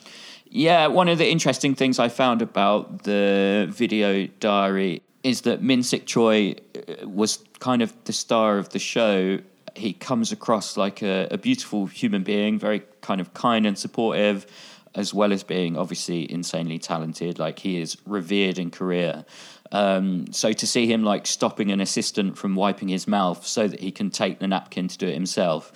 [0.48, 5.82] yeah, one of the interesting things I found about the video diary is that Min
[5.82, 9.38] Sik Choi uh, was kind of the star of the show.
[9.76, 14.46] He comes across like a, a beautiful human being, very kind of kind and supportive,
[14.94, 17.38] as well as being obviously insanely talented.
[17.38, 19.26] Like he is revered in Korea.
[19.72, 23.80] Um, so to see him like stopping an assistant from wiping his mouth so that
[23.80, 25.72] he can take the napkin to do it himself,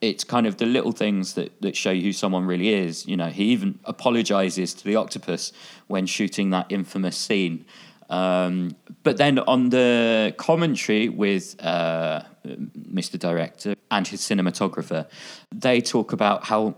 [0.00, 3.06] it's kind of the little things that, that show you who someone really is.
[3.06, 5.52] You know, he even apologizes to the octopus
[5.86, 7.64] when shooting that infamous scene.
[8.08, 13.18] Um, but then on the commentary with uh, Mr.
[13.18, 15.06] Director and his cinematographer,
[15.54, 16.74] they talk about how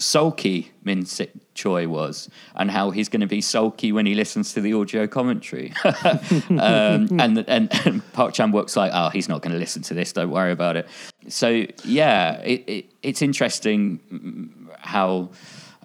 [0.00, 4.54] sulky Min Sik Choi was and how he's going to be sulky when he listens
[4.54, 5.74] to the audio commentary.
[5.84, 9.94] um, and, and, and Park Chan Wook's like, oh, he's not going to listen to
[9.94, 10.88] this, don't worry about it.
[11.28, 15.30] So, yeah, it, it, it's interesting how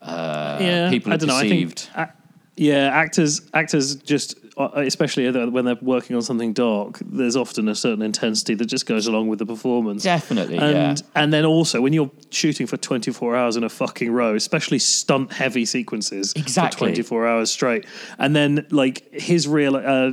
[0.02, 1.36] uh, people are I don't know.
[1.36, 1.80] I deceived.
[1.80, 2.18] think, ac-
[2.58, 8.02] yeah, actors actors just, especially when they're working on something dark, there's often a certain
[8.02, 10.04] intensity that just goes along with the performance.
[10.04, 11.08] Definitely, and yeah.
[11.16, 15.34] and then also when you're shooting for 24 hours in a fucking row, especially stunt
[15.34, 16.90] heavy sequences Exactly.
[16.90, 17.86] for 24 hours straight,
[18.18, 19.76] and then like his real.
[19.76, 20.12] Uh,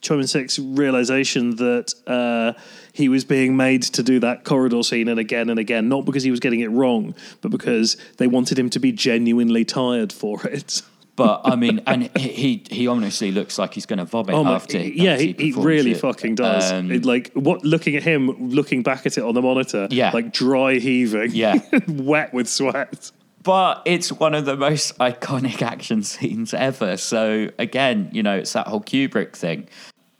[0.00, 2.52] Choi Min Sik's realization that uh,
[2.92, 6.22] he was being made to do that corridor scene and again and again, not because
[6.22, 10.46] he was getting it wrong, but because they wanted him to be genuinely tired for
[10.46, 10.82] it.
[11.16, 14.54] But I mean, and he he honestly looks like he's going to vomit Oh my!
[14.54, 14.78] after.
[14.78, 16.00] yeah, after he, he really it.
[16.00, 16.72] fucking does.
[16.72, 17.64] Um, It, like what?
[17.64, 20.10] Looking at him, looking back at it on the monitor, Yeah.
[20.12, 21.54] like dry heaving, Yeah.
[21.88, 23.12] wet with sweat.
[23.44, 26.96] but it's one of the most iconic action scenes ever.
[26.96, 29.68] So again, you know, it's that whole Kubrick thing.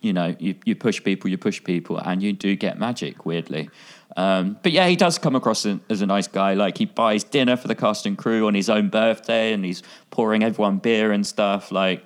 [0.00, 3.24] You know, you, you push people, you push people, and you do get magic.
[3.26, 3.68] Weirdly,
[4.16, 6.54] um, but yeah, he does come across as, a nice guy.
[6.54, 9.82] Like he buys dinner for the cast and crew on his own birthday, and he's
[10.10, 11.72] pouring everyone beer and stuff.
[11.72, 12.04] Like,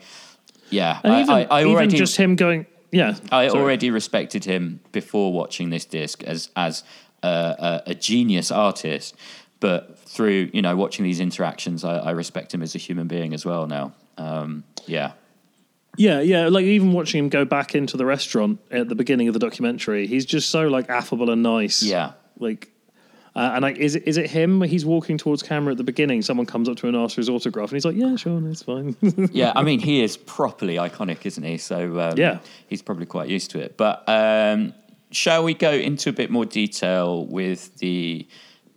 [0.70, 3.14] yeah, And I, even, I, I even already just him going, yeah.
[3.30, 3.60] I sorry.
[3.60, 6.82] already respected him before watching this disc as as
[7.22, 9.14] a, a, a genius artist,
[9.60, 13.34] but through you know watching these interactions, I, I respect him as a human being
[13.34, 13.92] as well now.
[14.16, 15.12] Um, yeah,
[15.98, 16.48] Yeah, yeah.
[16.48, 20.06] Like even watching him go back into the restaurant at the beginning of the documentary,
[20.06, 21.82] he's just so like affable and nice.
[21.82, 22.70] yeah, Like,
[23.36, 24.62] uh, and like, is it is it him?
[24.62, 26.22] He's walking towards camera at the beginning.
[26.22, 28.40] Someone comes up to him and asks for his autograph, and he's like, "Yeah, sure,
[28.40, 28.96] that's fine."
[29.32, 29.52] yeah.
[29.54, 31.58] I mean, he is properly iconic, isn't he?
[31.58, 32.38] So um, Yeah.
[32.68, 33.76] he's probably quite used to it.
[33.76, 34.72] But um,
[35.12, 38.26] shall we go into a bit more detail with the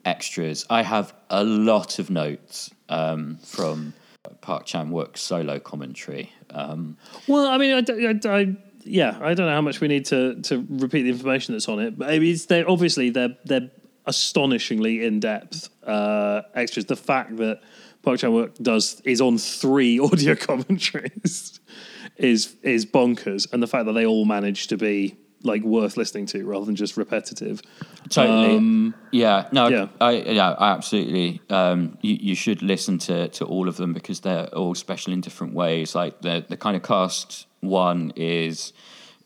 [0.05, 0.65] extras?
[0.69, 3.93] I have a lot of notes um, from
[4.41, 6.31] Park Chan Wook's solo commentary.
[6.51, 7.93] Um, Well, I mean, I,
[8.29, 11.53] I, I- yeah, I don't know how much we need to to repeat the information
[11.53, 13.69] that's on it, but it's they're obviously they're they're
[14.07, 16.85] astonishingly in depth uh, extras.
[16.85, 17.61] The fact that
[18.01, 21.59] Park Chan Wook does is on three audio commentaries
[22.17, 26.25] is is bonkers, and the fact that they all manage to be like worth listening
[26.27, 27.61] to rather than just repetitive.
[28.09, 28.93] Totally.
[29.11, 29.47] yeah.
[29.51, 29.65] No.
[29.65, 29.87] Um, yeah.
[29.99, 30.51] I, yeah.
[30.51, 31.41] I absolutely.
[31.49, 35.21] Um, you, you should listen to, to all of them because they're all special in
[35.21, 35.95] different ways.
[35.95, 38.73] Like the the kind of cast one is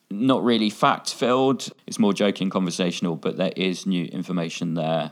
[0.10, 1.70] not really fact filled.
[1.88, 5.12] It's more joking, conversational, but there is new information there.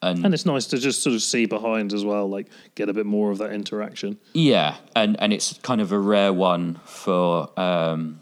[0.00, 2.92] And, and it's nice to just sort of see behind as well, like get a
[2.92, 4.18] bit more of that interaction.
[4.32, 8.20] Yeah, and and it's kind of a rare one for um,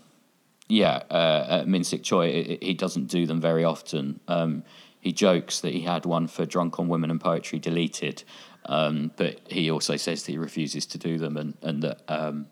[0.70, 2.58] yeah, uh, Min-Sik Choi.
[2.62, 4.20] He doesn't do them very often.
[4.28, 4.62] Um,
[5.00, 8.22] he jokes that he had one for Drunk on Women and Poetry deleted,
[8.66, 12.46] um, but he also says that he refuses to do them, and and that um,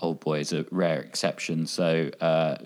[0.00, 1.66] Old Boy is a rare exception.
[1.66, 2.56] So uh,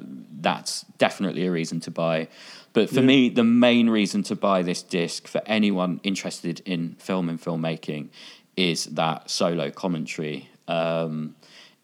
[0.41, 2.29] that's definitely a reason to buy.
[2.73, 7.29] But for me, the main reason to buy this disc for anyone interested in film
[7.29, 8.11] and filmmaking
[8.57, 10.49] is that solo commentary.
[10.69, 11.35] Um,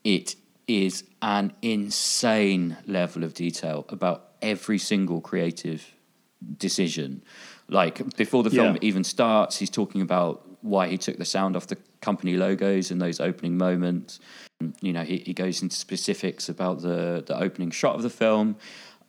[0.05, 0.37] it
[0.69, 5.95] is an insane level of detail about every single creative
[6.59, 7.23] decision.
[7.69, 8.89] Like before the film Yeah.
[8.89, 12.99] even starts, he's talking about why he took the sound off the company logos in
[12.99, 14.21] those opening moments.
[14.81, 18.57] You know, he, he goes into specifics about the, the opening shot of the film.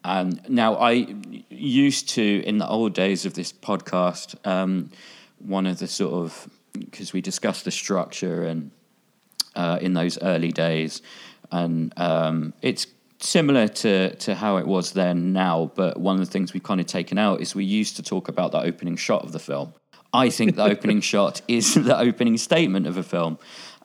[0.03, 1.07] And now I
[1.49, 4.91] used to, in the old days of this podcast, um,
[5.39, 8.71] one of the sort of, because we discussed the structure and
[9.55, 11.01] uh, in those early days,
[11.51, 12.87] and um, it's
[13.19, 15.71] similar to to how it was then now.
[15.75, 18.27] But one of the things we've kind of taken out is we used to talk
[18.27, 19.73] about the opening shot of the film.
[20.13, 23.39] I think the opening shot is the opening statement of a film,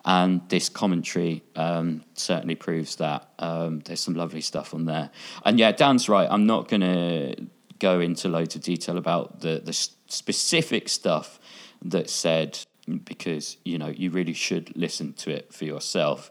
[0.05, 3.29] and this commentary um, certainly proves that.
[3.39, 5.09] Um, there's some lovely stuff on there,
[5.45, 6.27] and yeah, Dan's right.
[6.29, 7.47] I'm not going to
[7.79, 11.39] go into loads of detail about the the specific stuff
[11.83, 12.59] that's said
[13.03, 16.29] because you know you really should listen to it for yourself.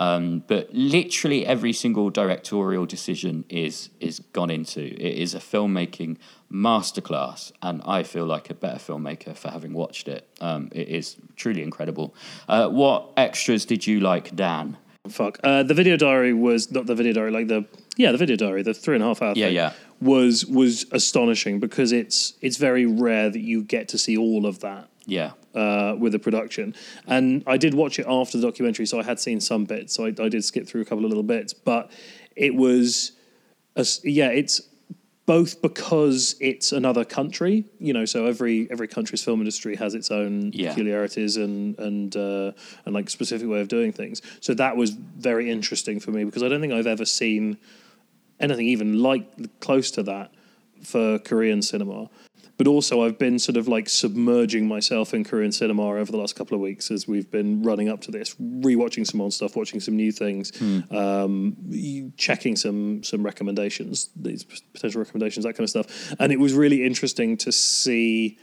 [0.00, 4.80] Um, but literally every single directorial decision is is gone into.
[4.80, 6.16] It is a filmmaking
[6.50, 10.22] masterclass, and I feel like a better filmmaker for having watched it.
[10.40, 12.14] Um, it is truly incredible.
[12.48, 14.76] Uh, what extras did you like, Dan?
[15.08, 15.38] Fuck.
[15.44, 17.64] Uh, the video diary was not the video diary, like the
[17.96, 19.72] yeah, the video diary, the three and a half hour Yeah, thing yeah.
[20.00, 24.60] was was astonishing because it's it's very rare that you get to see all of
[24.60, 26.74] that Yeah, uh, with the production.
[27.06, 29.94] And I did watch it after the documentary, so I had seen some bits.
[29.94, 31.90] So I, I did skip through a couple of little bits, but
[32.36, 33.12] it was,
[33.76, 34.62] a yeah, it's
[35.26, 38.04] both because it's another country, you know.
[38.04, 40.70] So every every country's film industry has its own Yeah.
[40.70, 42.50] peculiarities and and uh,
[42.84, 44.22] and like specific way of doing things.
[44.40, 47.58] So that was very interesting for me because I don't think I've ever seen
[48.40, 50.32] anything even like close to that
[50.82, 52.08] for Korean cinema.
[52.60, 56.36] But also, I've been sort of like submerging myself in Korean cinema over the last
[56.36, 59.80] couple of weeks as we've been running up to this, rewatching some old stuff, watching
[59.80, 60.52] some new things,
[60.90, 61.56] um,
[62.18, 66.14] checking some some recommendations, these potential recommendations, that kind of stuff.
[66.18, 68.38] And it was really interesting to see,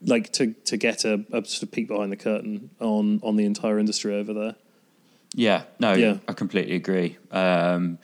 [0.00, 3.44] like, to to get a, a sort of peek behind the curtain on on the
[3.44, 4.54] entire industry over there.
[5.34, 6.16] Yeah, no, Yeah.
[6.26, 7.18] I completely agree.
[7.30, 7.98] Um,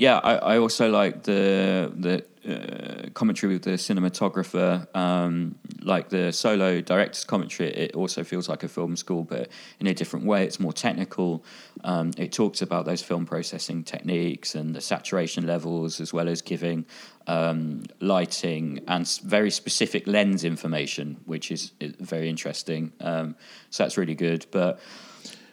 [0.00, 6.32] yeah, I, I also like the the uh, commentary with the cinematographer, um, like the
[6.32, 7.68] solo director's commentary.
[7.68, 10.44] It also feels like a film school, but in a different way.
[10.44, 11.44] It's more technical.
[11.84, 16.40] Um, it talks about those film processing techniques and the saturation levels, as well as
[16.40, 16.86] giving
[17.26, 22.94] um, lighting and very specific lens information, which is, very interesting.
[23.00, 23.36] Um,
[23.68, 24.80] so that's really good, but.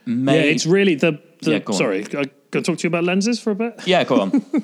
[0.05, 1.19] Yeah, it's really the.
[1.41, 3.74] the Yeah, sorry, I can I talk to you about lenses for a bit.
[3.88, 4.32] yeah, go on.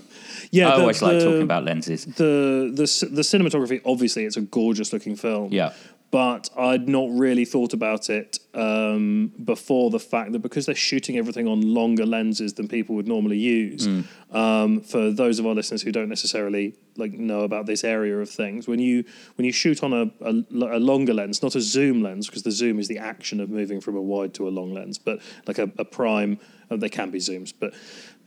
[0.51, 2.05] Yeah, I the- always like the- talking about lenses.
[2.05, 3.81] the the the cinematography.
[3.85, 5.51] Obviously, it's a gorgeous looking film.
[5.51, 5.73] Yeah.
[6.11, 11.17] but I'd not really thought about it um, before the fact that because they're shooting
[11.17, 13.87] everything on longer lenses than people would normally use.
[13.87, 14.03] Mm.
[14.31, 18.29] Um, for those of our listeners who don't necessarily like know about this area of
[18.29, 19.03] things, when you
[19.37, 22.51] when you shoot on a, a, a longer lens, not a zoom lens, because the
[22.51, 25.57] zoom is the action of moving from a wide to a long lens, but like
[25.57, 26.37] a, a prime,
[26.79, 27.73] they can be zooms, but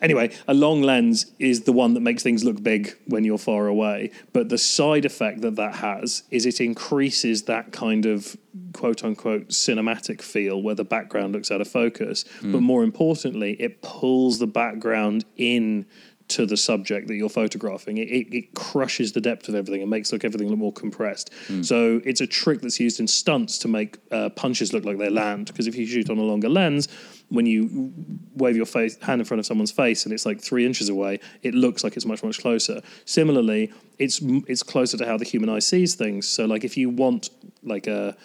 [0.00, 3.66] anyway, a long lens is the one that makes things look big when you're far
[3.66, 4.11] away.
[4.32, 8.37] But the side effect that that has is it increases that kind of
[8.72, 12.24] quote unquote cinematic feel where the background looks out of focus.
[12.42, 15.87] But more importantly, it pulls the background in
[16.28, 17.98] to the subject that you're photographing.
[17.98, 21.30] It, it, it crushes the depth of everything and makes look everything look more compressed.
[21.62, 25.09] So it's a trick that's used in stunts to make uh, punches look like they
[25.09, 25.46] land.
[25.46, 26.88] Because if you shoot on a longer lens,
[27.28, 27.92] when you
[28.34, 31.18] wave your face hand in front of someone's face and it's like three inches away,
[31.42, 32.80] it looks like it's much much closer.
[33.04, 36.28] Similarly, it's it's closer to how the human eye sees things.
[36.28, 37.30] So like if you want
[37.62, 38.16] like a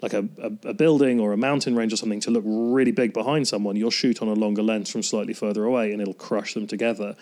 [0.00, 3.12] like a, a, a building or a mountain range or something to look really big
[3.12, 6.54] behind someone, you'll shoot on a longer lens from slightly further away and it'll crush
[6.54, 7.16] them together.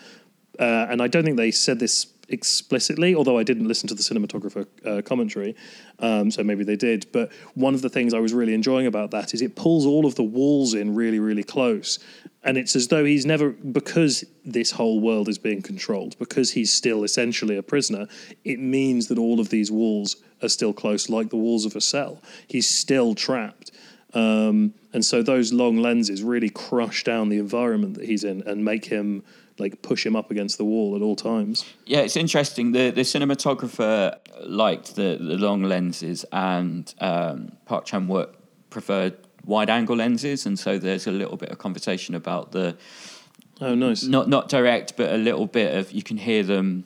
[0.59, 4.03] Uh, and I don't think they said this explicitly, although I didn't listen to the
[4.03, 5.55] cinematographer uh, commentary,
[5.99, 7.07] um, so maybe they did.
[7.11, 10.05] But one of the things I was really enjoying about that is it pulls all
[10.05, 11.99] of the walls in really, really close.
[12.43, 16.73] And it's as though he's never, because this whole world is being controlled, because he's
[16.73, 18.07] still essentially a prisoner,
[18.43, 21.81] it means that all of these walls are still close, like the walls of a
[21.81, 22.21] cell.
[22.47, 23.71] He's still trapped.
[24.13, 28.63] Um, and so those long lenses really crush down the environment that he's in and
[28.63, 29.23] make him
[29.59, 31.65] like push him up against the wall at all times.
[31.85, 32.71] Yeah, it's interesting.
[32.73, 38.33] The the cinematographer liked the, the long lenses, and um, Park Chan Wook
[38.69, 39.15] preferred
[39.45, 42.77] wide angle lenses, and so there's a little bit of conversation about the
[43.59, 44.03] Oh, nice.
[44.03, 46.83] not not direct, but a little bit of you can hear them.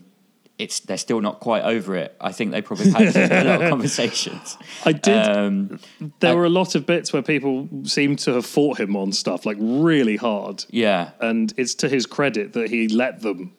[0.61, 2.15] It's they're still not quite over it.
[2.21, 4.57] I think they probably had a lot of conversations.
[4.85, 5.17] I did.
[5.27, 5.79] Um,
[6.19, 9.11] there I- were a lot of bits where people seemed to have fought him on
[9.11, 13.53] stuff like really hard, yeah, and it's to his credit that he let them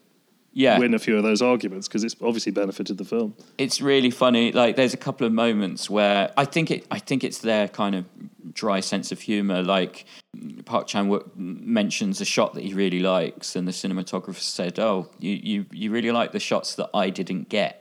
[0.53, 0.79] yeah.
[0.79, 3.35] win a few of those arguments because it's obviously benefited the film.
[3.59, 4.53] it's really funny.
[4.53, 7.95] Like there's a couple of moments where I think it I think it's their kind
[7.95, 8.05] of
[8.53, 9.63] dry sense of humor.
[9.63, 10.05] Like
[10.65, 15.09] Park Chan Wook mentions a shot that he really likes, and the cinematographer said, "Oh,
[15.19, 17.79] you you you really like the shots that I didn't get."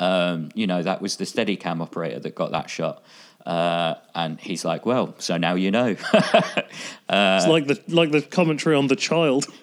[0.00, 3.04] Um, you know, that was the Steadicam operator that got that shot.
[3.46, 8.74] Uh, and he's like, "Well, so now you know." it's like the like the commentary
[8.74, 9.46] on the child.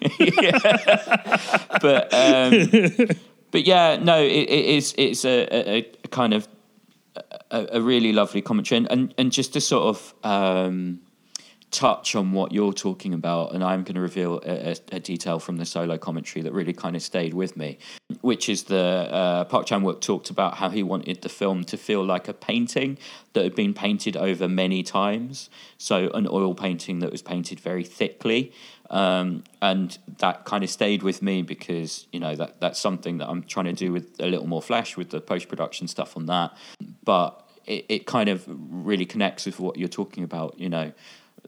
[1.80, 3.08] but um,
[3.50, 6.46] but yeah, no, it, it is it's a, a, a kind of
[7.50, 11.00] a, a really lovely commentary, and, and and just to sort of um,
[11.72, 15.56] touch on what you're talking about, and I'm going to reveal a, a, detail from
[15.56, 17.78] the solo commentary that really kind of stayed with me,
[18.20, 21.78] which is the uh, Park Chan Wook talked about how he wanted the film to
[21.78, 22.98] feel like a painting
[23.32, 27.84] that had been painted over many times, so an oil painting that was painted very
[27.84, 28.52] thickly.
[28.90, 33.28] Um, and that kind of stayed with me because you know that that's something that
[33.28, 36.26] I'm trying to do with a little more flesh with the post production stuff on
[36.26, 36.54] that.
[37.02, 40.58] But it, it kind of really connects with what you're talking about.
[40.58, 40.92] You know,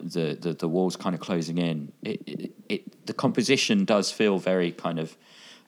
[0.01, 1.93] the the, the walls kind of closing in.
[2.03, 5.17] It, it, it the composition does feel very kind of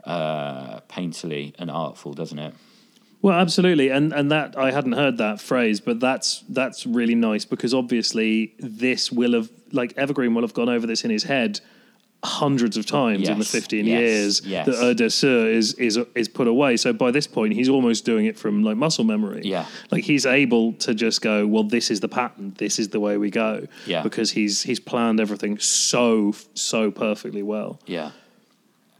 [0.04, 2.54] uh, painterly and artful, doesn't it?
[3.22, 7.44] Well, absolutely, and and that I hadn't heard that phrase, but that's that's really nice
[7.44, 11.60] because obviously this will have like Evergreen will have gone over this in his head
[12.24, 14.66] hundreds of times in the 15 yes, years yes.
[14.66, 16.76] that Erdőr is is is put away.
[16.76, 19.42] So by this point, he's almost doing it from like muscle memory.
[19.44, 19.66] Yeah.
[19.90, 23.16] like he's able to just go, well, this is the pattern, this is the way
[23.16, 23.66] we go.
[23.87, 24.02] Yeah.
[24.02, 27.79] because he's he's planned everything so so perfectly well.
[27.87, 28.11] Yeah,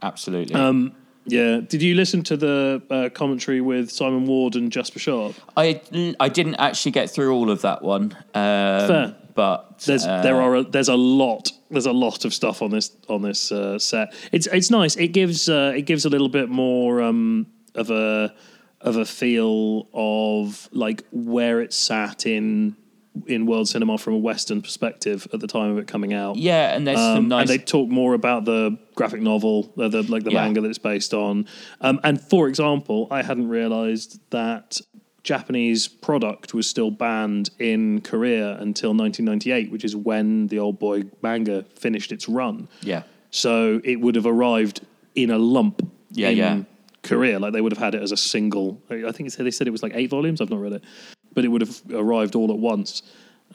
[0.01, 0.55] absolutely.
[0.55, 0.95] Um,
[1.27, 1.59] yeah.
[1.59, 5.35] Did you listen to the uh, commentary with Simon Ward and Jasper Sharp?
[5.55, 5.81] I
[6.19, 8.13] I didn't actually get through all of that one.
[8.33, 9.15] Um, Fair.
[9.35, 12.71] But There's uh, there are a, there's a lot there's a lot of stuff on
[12.71, 14.15] this on this uh, set.
[14.31, 14.95] It's it's nice.
[14.95, 18.33] It gives uh, it gives a little bit more um, of a
[18.81, 22.75] of a feel of like where it sat in
[23.27, 26.35] in world cinema from a Western perspective at the time of it coming out.
[26.35, 27.49] yeah, and there's some Um, nice.
[27.49, 30.43] And they talk more about the graphic novel, uh, the like the Yeah.
[30.43, 31.45] manga that it's based on.
[31.81, 34.79] Um, and for example, I hadn't realised that
[35.23, 41.03] Japanese product was still banned in Korea until 1998, which is when the Old Boy
[41.21, 42.67] manga finished its run.
[42.81, 44.81] yeah, So it would have arrived
[45.15, 45.81] in a lump.
[46.11, 46.59] Yeah, in yeah.
[47.03, 48.81] Korea, like they would have had it as a single.
[48.89, 50.39] I think they said it was like eight volumes.
[50.41, 50.83] I've not read it,
[51.37, 53.03] but it would have arrived all at once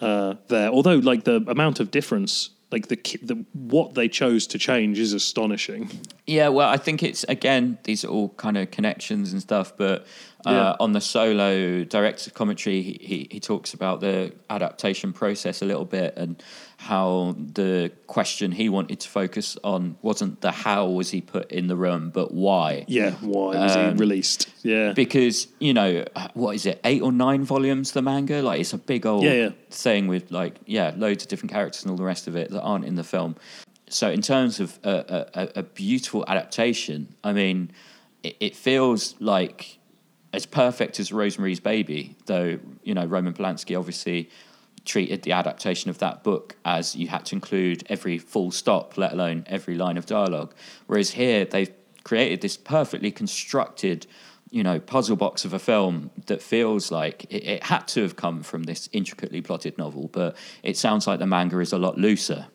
[0.00, 0.68] uh, there.
[0.68, 5.12] Although, like the amount of difference, like the, the what they chose to change is
[5.12, 5.90] astonishing.
[6.24, 6.46] yeah.
[6.46, 9.76] Well, I think it's again these are all kind of connections and stuff.
[9.76, 10.06] But
[10.46, 10.76] uh, Yeah.
[10.80, 15.84] on the solo director's commentary, he, he he talks about the adaptation process a little
[15.84, 16.42] bit and
[16.78, 21.68] how the question he wanted to focus on wasn't the how was he put in
[21.68, 22.84] the room, but why.
[22.88, 24.48] Yeah, why was Um, he released?
[24.64, 28.72] Yeah, because you know what is it eight or nine volumes the manga like it's
[28.72, 29.48] a big old Yeah, yeah.
[29.70, 32.60] thing with like yeah loads of different characters and all the rest of it that
[32.62, 33.36] aren't in the film
[33.88, 34.90] so in terms of a,
[35.34, 37.70] a, a- a beautiful adaptation i mean
[38.22, 39.78] it, it feels like
[40.32, 44.30] as perfect as rosemary's baby though you know roman polanski obviously
[44.84, 49.12] treated the adaptation of that book as you had to include every full stop let
[49.12, 50.52] alone every line of dialogue.
[50.86, 51.72] Whereas here they've
[52.04, 54.06] created this perfectly constructed
[54.50, 58.16] you know puzzle box of a film that feels like it, it had to have
[58.16, 61.96] come from this intricately plotted novel but it sounds like the manga is a lot
[61.96, 62.46] looser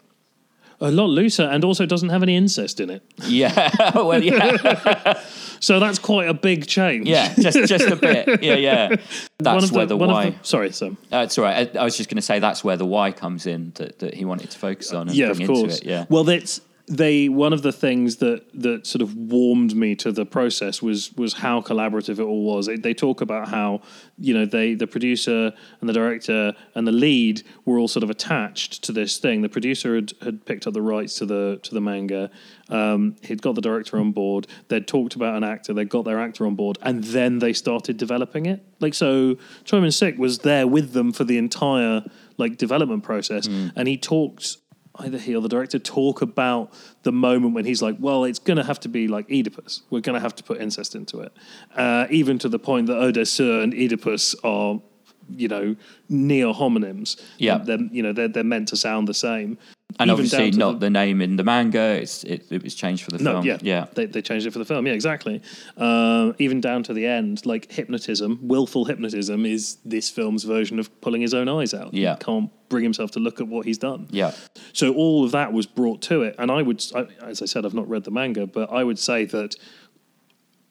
[0.80, 3.02] a lot looser, and also doesn't have any incest in it.
[3.26, 5.22] yeah well yeah
[5.60, 7.08] So that's quite a big change.
[7.08, 8.96] yeah just just a bit yeah yeah
[9.40, 10.98] that's of the- where the, one of why the- sorry, Sam.
[11.12, 13.12] uh, it's all right I, I was just going to say that's where the why
[13.12, 15.60] comes in that, that he wanted to focus on and yeah, of course.
[15.60, 19.76] into it yeah Well, that's they one of the things that that sort of warmed
[19.76, 22.68] me to the process was was how collaborative it all was.
[22.68, 23.82] They, they talk about how
[24.18, 28.10] you know they the producer and the director and the lead were all sort of
[28.10, 29.42] attached to this thing.
[29.42, 32.32] The producer had, had picked up the rights to the to the manga.
[32.70, 34.48] Um, he'd got the director on board.
[34.70, 35.74] They'd talked about an actor.
[35.74, 38.64] They'd got their actor on board, and then they started developing it.
[38.80, 42.06] Like so, Choi Min-sik was there with them for the entire
[42.38, 44.58] like development process, and he talked
[45.00, 46.74] either he or the director talk about
[47.04, 49.84] the moment when he's like, well, it's going to have to be like Oedipus.
[49.90, 51.32] We're going to have to put incest into it.
[51.76, 54.82] Uh, even to the point that Odessa and Oedipus are,
[55.30, 55.76] you know,
[56.10, 57.22] neo homonyms.
[57.38, 57.58] Yeah.
[57.58, 59.58] They're, you know, they're, they're meant to sound the same.
[60.00, 62.00] And obviously, not the- the, name in the manga.
[62.02, 63.46] It's it, it was changed for the no, film.
[63.46, 64.86] yeah, yeah, They, they changed it for the film.
[64.86, 65.42] Yeah, exactly.
[65.76, 71.02] Uh, even down to the end, like hypnotism, willful hypnotism is this film's version of
[71.02, 71.94] pulling his own eyes out.
[71.94, 72.16] Yeah.
[72.16, 74.08] He can't bring himself to look at what he's done.
[74.12, 74.32] yeah.
[74.74, 77.66] So all of that was brought to it, and I would, I, as I said,
[77.66, 79.56] I've not read the manga, but I would say that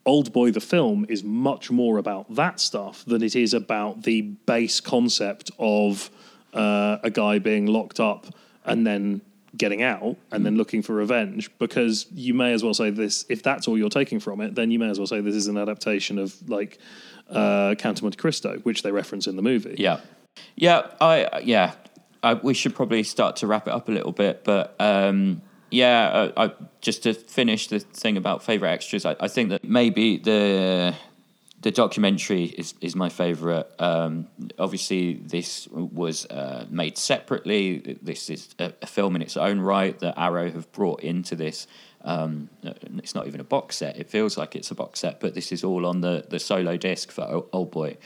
[0.05, 4.21] Old Boy the film is much more about that stuff than it is about the
[4.23, 6.11] base concept of
[6.55, 8.27] uh, a guy being locked up
[8.67, 9.21] and then
[9.57, 11.51] getting out and then looking for revenge.
[11.59, 14.71] Because you may as well say this if that's all you're taking from it, then
[14.71, 16.79] you may as well say this is an adaptation of like
[17.31, 19.77] uh, Count of Monte Cristo, which they reference in the movie.
[19.79, 20.01] Yeah,
[20.55, 21.73] yeah, I yeah.
[22.23, 26.31] I, we should probably start to wrap it up a little bit, but um, yeah,
[26.37, 30.17] I, I, just to finish the thing about favorite extras, I, I think that maybe
[30.17, 30.95] the
[31.67, 33.69] the documentary is is my favorite.
[33.81, 37.99] Um, obviously, this was uh, made separately.
[38.01, 41.67] This is a, a film in its own right that Arrow have brought into this.
[42.03, 43.97] Um, it's not even a box set.
[43.97, 46.77] It feels like it's a box set, but this is all on the the solo
[46.77, 47.97] disc for Old Boy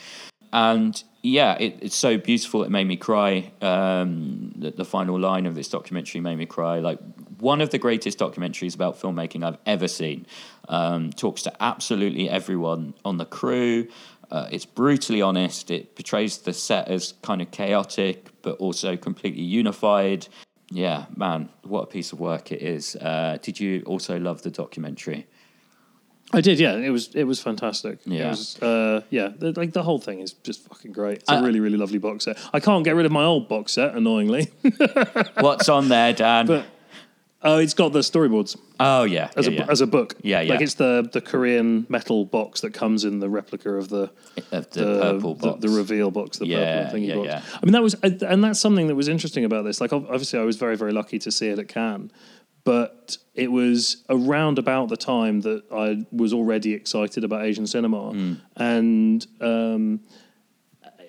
[0.53, 2.65] and yeah, it, it's so beautiful.
[2.65, 3.53] It made me cry.
[3.61, 6.79] Um, the, the final line of this documentary made me cry.
[6.79, 6.99] Like
[7.39, 10.27] one of the greatest documentaries about filmmaking I've ever seen.
[10.71, 13.89] Um, talks to absolutely everyone on the crew.
[14.31, 15.71] Uh, it's brutally honest.
[15.71, 20.29] It portrays the set as kind of chaotic, but also completely unified.
[20.71, 22.95] Yeah, man, what a piece of work it is.
[22.95, 25.27] Uh, did you also love the documentary?
[26.33, 26.77] I did, yeah.
[26.77, 27.99] It was it was fantastic.
[28.05, 28.27] Yeah.
[28.27, 29.31] it was, uh, yeah.
[29.37, 31.19] The, like the whole thing is just fucking great.
[31.19, 32.39] It's a I- really really lovely box set.
[32.53, 34.53] I can't get rid of my old box set, annoyingly.
[35.41, 36.47] What's on there, Dan?
[36.47, 36.67] but
[37.43, 39.67] oh, it's got the storyboards oh yeah, as yeah, a yeah.
[39.71, 40.15] as a book.
[40.23, 40.53] Yeah, yeah.
[40.53, 44.11] Like it's the the Korean metal box that comes in the replica of the
[44.53, 45.61] of the, purple the, box.
[45.63, 47.27] the reveal box, the Yeah, purple thingy yeah, box.
[47.29, 47.43] yeah.
[47.63, 49.81] I mean, that was, and that's something that was interesting about this.
[49.81, 52.11] Like, ob- obviously, I was very, very lucky to see it at Cannes,
[52.65, 58.11] but it was around about the time that I was already excited about Asian cinema,
[58.11, 58.35] Hmm.
[58.57, 60.01] and um,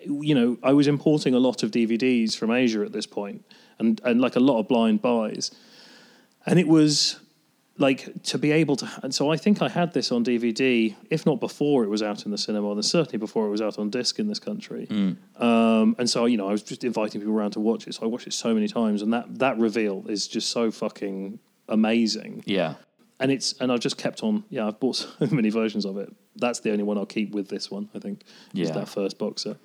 [0.05, 3.45] you know, I was importing a lot of DVDs from Asia at this point,
[3.79, 5.51] and and like a lot of blind buys,
[6.45, 7.19] and it was
[7.77, 11.25] like to be able to and so i think i had this on dvd if
[11.25, 13.89] not before it was out in the cinema then certainly before it was out on
[13.89, 14.87] disc in this country.
[15.39, 18.03] Um, and so you know i was just inviting people around to watch it so
[18.03, 21.39] i watched it so many times and that that reveal is just so fucking
[21.69, 22.43] amazing.
[22.45, 22.75] Yeah.
[23.19, 26.13] and it's and i've just kept on yeah i've bought so many versions of it.
[26.35, 28.23] That's the only one i'll keep with this one i think
[28.53, 29.57] is that first box set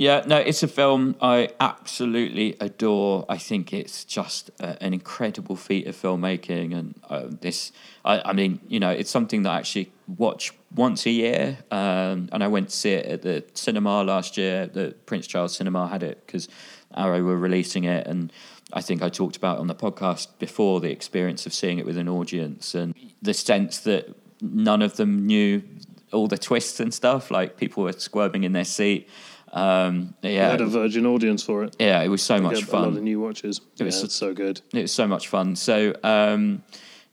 [0.00, 3.26] Yeah, no, it's a film I absolutely adore.
[3.28, 7.70] I think it's just uh, an incredible feat of filmmaking, and uh, this,
[8.02, 11.58] I, I mean, you know, it's something that I actually watch once a year.
[11.70, 14.66] Um, and I went to see it at the cinema last year.
[14.66, 16.48] The Prince Charles Cinema had it because
[16.96, 18.32] Arrow were releasing it, and
[18.72, 21.98] I think I talked about on the podcast before the experience of seeing it with
[21.98, 25.62] an audience and the sense that none of them knew
[26.10, 27.30] all the twists and stuff.
[27.30, 29.10] Like people were squirming in their seat.
[29.52, 32.84] Um, i yeah, had a virgin audience for it yeah, it was so much fun.
[32.84, 35.56] a lot of new watches yeah, was- so good It was so much fun.
[35.56, 36.62] So um,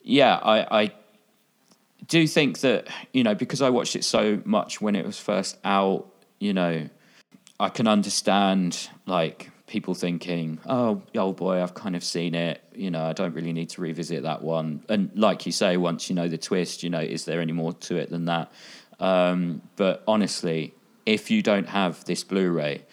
[0.03, 0.91] yeah, I, I
[2.07, 5.57] do think that you know because I watched it so much when it was first
[5.63, 6.07] out.
[6.39, 6.87] You know,
[7.59, 12.61] I can understand like people thinking, "Oh, old boy, I've kind of seen it.
[12.73, 16.09] You know, I don't really need to revisit that one." And like you say, once
[16.09, 18.51] you know the twist, you know, is there any more to it than that?
[18.99, 20.73] Um, but honestly,
[21.07, 22.83] if you don't have this Blu-ray,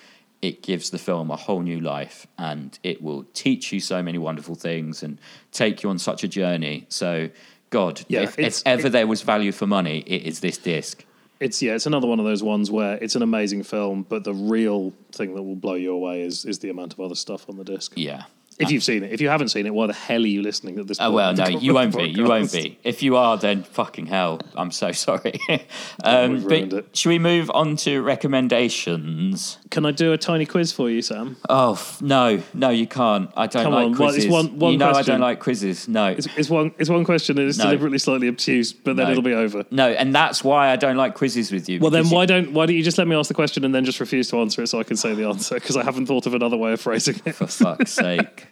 [0.41, 4.19] it gives the film a whole new life, and it will teach you so many
[4.19, 5.19] wonderful things and
[5.51, 6.87] take you on such a journey.
[6.89, 7.29] So,
[7.71, 11.05] God, Yeah, if, if ever there was value for money, it is this disc.
[11.41, 14.33] It's yeah, it's another one of those ones where it's an amazing film, but the
[14.33, 17.57] real thing that will blow you away is is the amount of other stuff on
[17.57, 17.93] the disc.
[17.97, 18.23] Yeah,
[18.59, 20.79] If you've seen it, if you haven't seen it, why the hell are you listening
[20.79, 21.15] at this Oh point?
[21.15, 22.05] well, no, you won't be.
[22.05, 22.79] You won't be.
[22.85, 24.41] If you are, then fucking hell.
[24.57, 25.39] I'm so sorry.
[26.05, 26.97] um, we've but it.
[26.97, 29.59] should we move on to recommendations?
[29.71, 31.37] Can I do a tiny quiz for you, Sam?
[31.49, 33.31] Oh f- no, no, you can't.
[33.37, 34.31] I don't Come like on, well, quizzes.
[34.31, 35.89] one- one you know I don't like quizzes.
[35.89, 36.73] No, It's, it's one.
[36.79, 37.65] It's one question, and it's No.
[37.65, 39.11] deliberately slightly obtuse, but then No.
[39.13, 39.65] it'll be over.
[39.71, 41.81] no, and that's why I don't like quizzes with you.
[41.81, 43.65] Well, then because you- why don't why don't you just let me ask the question
[43.65, 45.83] and then just refuse to answer it so I can say the answer because I
[45.85, 47.35] haven't thought of another way of phrasing it.
[47.35, 48.47] For fuck's sake.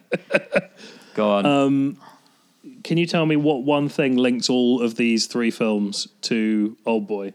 [1.15, 1.45] Go on.
[1.45, 1.97] Um,
[2.83, 7.07] Can you tell me what one thing links all of these three films to Old
[7.07, 7.33] Boy?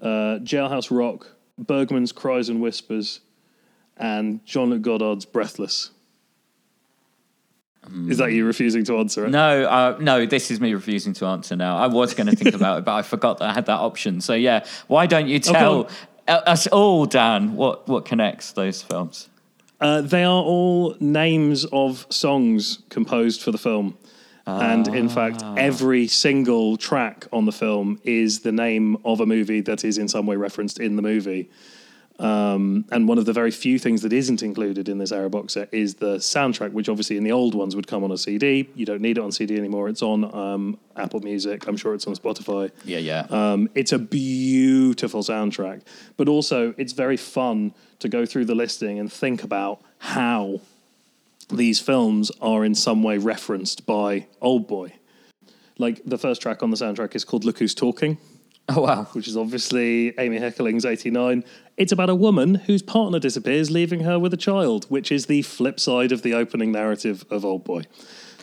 [0.00, 3.20] Uh, Jailhouse Rock, Bergman's Cries and Whispers,
[3.96, 5.90] and Jean-Luc Godard's Breathless.
[8.08, 9.30] Is that you refusing to answer it?
[9.30, 11.78] no, uh, no, this is me refusing to answer now.
[11.78, 14.20] I was going to think about it, but I forgot that I had that option.
[14.20, 15.90] So yeah, why don't you tell on.
[16.28, 19.29] uh, us all, Dan, what what connects those films?
[19.80, 23.96] Uh, they are all names of songs composed for the film.
[24.46, 29.60] And in fact, every single track on the film is the name of a movie
[29.60, 31.50] that is in some way referenced in the movie.
[32.20, 35.54] Um, and one of the very few things that isn't included in this Arrow box
[35.54, 38.68] set is the soundtrack, which obviously in the old ones would come on a CD.
[38.74, 39.88] You don't need it on CD anymore.
[39.88, 41.66] It's on um, Apple Music.
[41.66, 42.70] I'm sure it's on Spotify.
[42.84, 43.26] Yeah, yeah.
[43.30, 45.80] Um, it's a beautiful soundtrack,
[46.18, 50.60] but also it's very fun to go through the listing and think about how
[51.48, 54.92] these films are in some way referenced by Old Boy.
[55.78, 58.18] Like the first track on the soundtrack is called Look Who's Talking,
[58.76, 59.04] oh wow.
[59.12, 61.44] which is obviously Amy Heckerling's 89.
[61.76, 65.42] It's about a woman whose partner disappears, leaving her with a child, which is the
[65.42, 67.82] flip side of the opening narrative of Old Boy.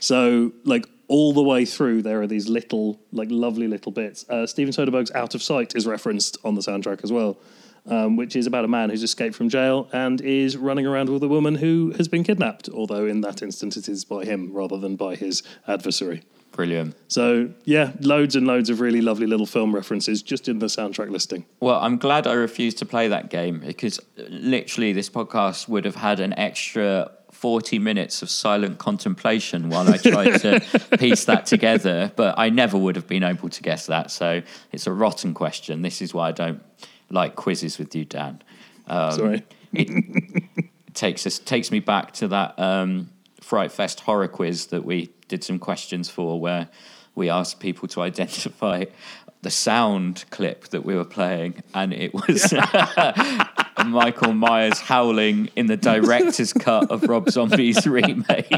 [0.01, 4.25] So, like, all the way through, there are these little, like, lovely little bits.
[4.30, 7.38] Uh, Steven Soderbergh's Out of Sight is referenced on the soundtrack as well,
[7.86, 11.23] um, which is about a man who's escaped from jail and is running around with
[11.23, 14.78] a woman who has been kidnapped, although in that instance it is by him rather
[14.78, 16.23] than by his adversary.
[16.58, 16.95] Brilliant.
[17.08, 21.12] So, yeah, loads and loads of really lovely little film references just in the soundtrack
[21.12, 21.45] listing.
[21.60, 25.97] Well, I'm glad I refused to play that game because literally this podcast would have
[25.97, 30.60] had an extra 40 minutes of silent contemplation while I tried to
[30.97, 34.10] piece that together, but I never would have been able to guess that.
[34.10, 34.41] So
[34.72, 35.84] it's a rotten question.
[35.84, 36.64] This is why I don't
[37.12, 38.41] like quizzes with you, Dan.
[38.88, 39.43] Um, Sorry.
[40.95, 45.43] takes us takes me back to that um, Fright Fest horror quiz that we did
[45.43, 46.69] some questions for, where
[47.15, 48.86] we asked people to identify
[49.41, 52.53] the sound clip that we were playing, and it was
[53.86, 58.51] Michael Myers howling in the director's cut of Rob Zombie's remake,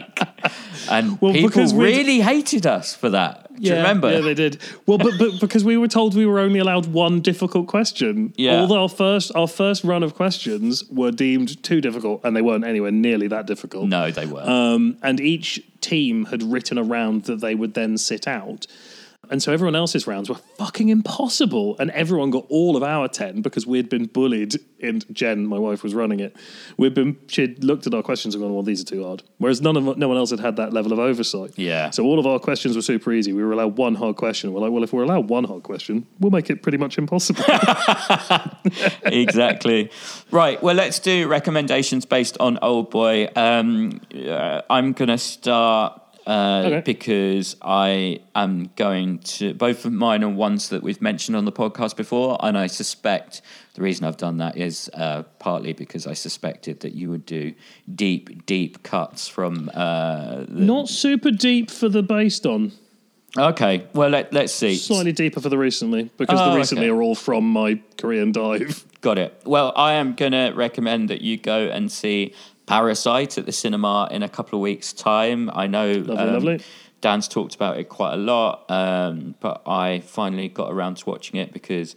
[0.89, 3.53] and Well, people really hated us for that.
[3.55, 4.09] Do you remember?
[4.09, 4.61] Yeah, they did.
[4.85, 8.33] Well, but, but because we were told we were only allowed one difficult question.
[8.37, 8.61] Yeah.
[8.61, 12.63] Although our first our first run of questions were deemed too difficult, and they weren't
[12.63, 13.87] anywhere nearly that difficult.
[13.87, 14.41] no, they were.
[14.41, 18.67] Um, and each team had written around that they would then sit out.
[19.29, 21.75] And so everyone else's rounds were fucking impossible.
[21.77, 24.55] And everyone got all of our 10 because we'd been bullied.
[24.81, 26.35] And Jen, my wife, was running it.
[26.77, 29.23] We'd been, she'd looked at our questions and gone, well, these are too hard.
[29.37, 31.51] Whereas none of, no one else had had that level of oversight.
[31.57, 31.91] Yeah.
[31.91, 33.33] So all of our questions were super easy.
[33.33, 34.51] We were allowed one hard question.
[34.51, 37.43] We're like, well, if we're allowed one hard question, we'll make it pretty much impossible.
[39.03, 39.91] exactly.
[40.31, 40.61] Right.
[40.63, 43.27] Well, let's do recommendations based on Old Boy.
[43.35, 45.98] Um, uh, I'm going to start
[46.29, 46.81] uh, Okay.
[46.85, 49.53] because I am going to.
[49.53, 53.41] Both of mine are ones that we've mentioned on the podcast before, and I suspect
[53.73, 57.53] the reason I've done that is uh, partly because I suspected that you would do
[57.93, 59.71] deep, deep cuts from.
[59.73, 62.73] Uh, Not super deep for the based on.
[63.37, 63.87] okay.
[63.93, 64.75] Well, let, let's see.
[64.75, 66.97] Slightly deeper for the recently because Oh, the recently okay.
[66.97, 68.85] are all from my Korean dive.
[69.01, 69.41] Got it.
[69.45, 72.33] Well, I am going to recommend that you go and see
[72.69, 75.49] Parasite at the cinema in a couple of weeks' time.
[75.51, 76.61] I know Lovely, um, lovely.
[77.01, 81.39] Dan's talked about it quite a lot, um, but I finally got around to watching
[81.39, 81.95] it because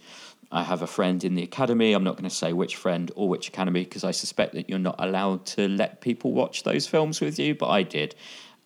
[0.51, 1.93] I have a friend in the academy.
[1.93, 4.79] I'm not going to say which friend or which academy because I suspect that you're
[4.79, 8.15] not allowed to let people watch those films with you, but I did.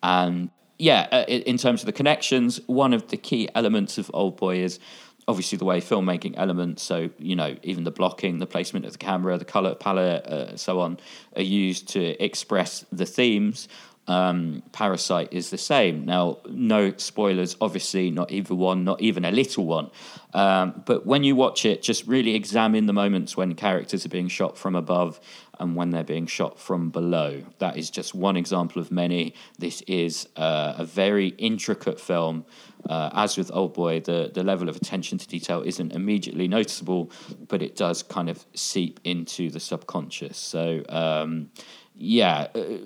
[0.01, 0.49] And
[0.80, 4.38] yeah, uh, in in terms of the connections, one of the key elements of Old
[4.38, 4.80] Boy is
[5.28, 8.98] obviously the way filmmaking elements, so you know, even the blocking, the placement of the
[8.98, 10.98] camera, the color palette, uh, so on,
[11.36, 13.68] are used to express the themes.
[14.08, 16.05] Um, Parasite is the same.
[16.05, 19.91] Now, no spoilers, obviously, not even one, not even a little one.
[20.34, 24.28] Um, but when you watch it, just really examine the moments when characters are being
[24.28, 25.20] shot from above
[25.60, 27.43] and when they're being shot from below.
[27.60, 29.34] That is just one example of many.
[29.58, 32.45] This is uh, a very intricate film.
[32.88, 37.12] Uh, as with Old Boy, the, the level of attention to detail isn't immediately noticeable,
[37.47, 40.38] but it does kind of seep into the subconscious.
[40.38, 41.49] So, um,
[41.95, 42.78] yeah, uh,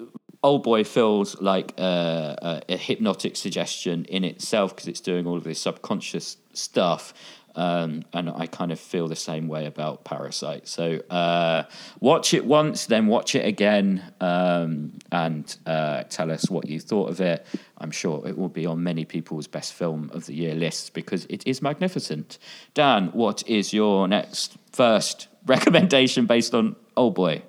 [0.44, 5.38] Old Boy feels like a, a, a hypnotic suggestion in itself because it's doing all
[5.38, 7.14] of this subconscious stuff.
[7.54, 10.68] Um, and I kind of feel the same way about Parasite.
[10.68, 11.64] So uh,
[12.00, 17.10] watch it once, then watch it again, um, and uh, tell us what you thought
[17.10, 17.46] of it.
[17.78, 21.26] I'm sure it will be on many people's best film of the year lists because
[21.26, 22.38] it is magnificent.
[22.74, 27.44] Dan, what is your next first recommendation based on Old Boy?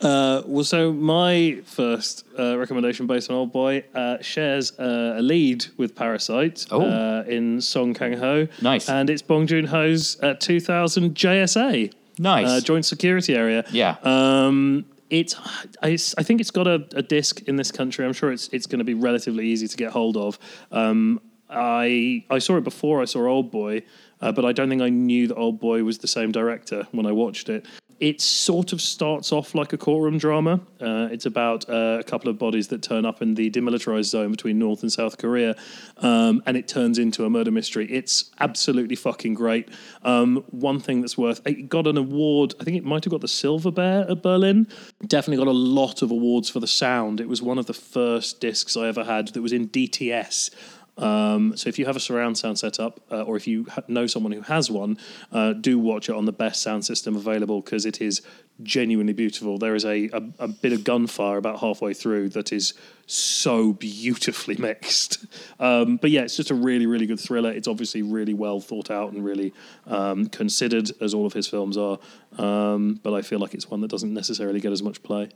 [0.00, 5.22] Uh, well, so my first uh, recommendation based on Old Boy uh, shares uh, a
[5.22, 6.82] lead with Parasite Oh.
[6.82, 8.46] uh, in Song Kang Ho.
[8.60, 8.88] Nice.
[8.88, 11.92] And it's Bong Joon Ho's uh, 2000 JSA.
[12.18, 12.46] Nice.
[12.48, 13.64] Uh, Joint Security Area.
[13.70, 13.96] Yeah.
[14.02, 15.34] Um, it's,
[15.82, 18.04] I, I think it's got a, a disc in this country.
[18.04, 20.38] I'm sure it's it's going to be relatively easy to get hold of.
[20.72, 23.82] Um, I I saw it before I saw Old Boy,
[24.20, 27.06] uh, but I don't think I knew that Old Boy was the same director when
[27.06, 27.66] I watched it.
[27.98, 30.60] It sort of starts off like a courtroom drama.
[30.80, 34.30] Uh, it's about uh, a couple of bodies that turn up in the demilitarized zone
[34.30, 35.56] between North and South Korea,
[35.98, 37.90] um, and it turns into a murder mystery.
[37.90, 39.68] It's absolutely fucking great.
[40.02, 42.54] Um, one thing that's worth it got an award.
[42.60, 44.68] I think it might have got the Silver Bear at Berlin.
[45.06, 47.20] Definitely got a lot of awards for the sound.
[47.20, 50.50] It was one of the first discs I ever had that was in DTS.
[50.98, 54.06] Um, so if you have a surround sound setup, uh, or if you ha- know
[54.06, 54.98] someone who has one,
[55.30, 58.22] uh, do watch it on the best sound system available because it is
[58.62, 59.58] genuinely beautiful.
[59.58, 62.72] There is a, a, a bit of gunfire about halfway through that is
[63.06, 65.26] so beautifully mixed.
[65.60, 67.50] Um, but yeah, it's just a really, really good thriller.
[67.50, 69.52] It's obviously really well thought out and really
[69.86, 71.98] um, considered, as all of his films are.
[72.38, 75.30] Um, but I feel like it's one that doesn't necessarily get as much play.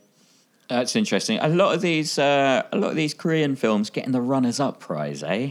[0.71, 1.39] That's interesting.
[1.41, 5.25] A lot of these, uh, a lot of these Korean films getting the runners-up prize,
[5.25, 5.51] eh?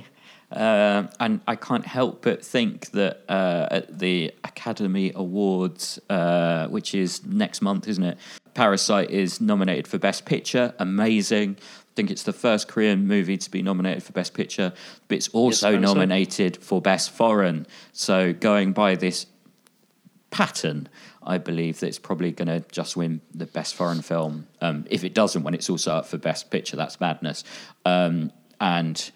[0.49, 6.95] Uh, and I can't help but think that uh, at the Academy Awards, uh, which
[6.95, 8.17] is next month, isn't it?
[8.53, 10.73] Parasite is nominated for Best Picture.
[10.79, 11.57] Amazing.
[11.59, 14.71] I think it's the first Korean movie to be nominated for Best Picture,
[15.09, 15.81] but it's also Parasite.
[15.81, 17.67] nominated for Best Foreign.
[17.91, 19.25] So going by this
[20.31, 20.87] pattern,
[21.23, 24.47] I believe that it's probably going to just win the best foreign film.
[24.61, 27.43] Um, if it doesn't, when it's also up for best picture, that's madness.
[27.85, 29.11] Um, and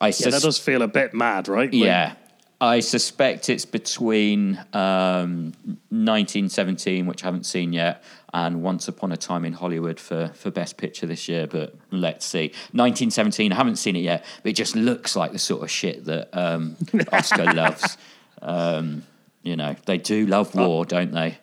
[0.00, 1.72] I Yeah, that does feel a bit mad, right?
[1.72, 2.14] Yeah.
[2.60, 5.52] I suspect it's between um,
[5.90, 8.02] 1917, which I haven't seen yet,
[8.34, 11.46] and Once Upon a Time in Hollywood for, for Best Picture this year.
[11.46, 12.48] But let's see.
[12.72, 16.04] 1917, I haven't seen it yet, but it just looks like the sort of shit
[16.06, 16.76] that um,
[17.12, 17.96] Oscar loves.
[18.42, 19.04] Um,
[19.44, 21.38] you know, they do love war, don't they?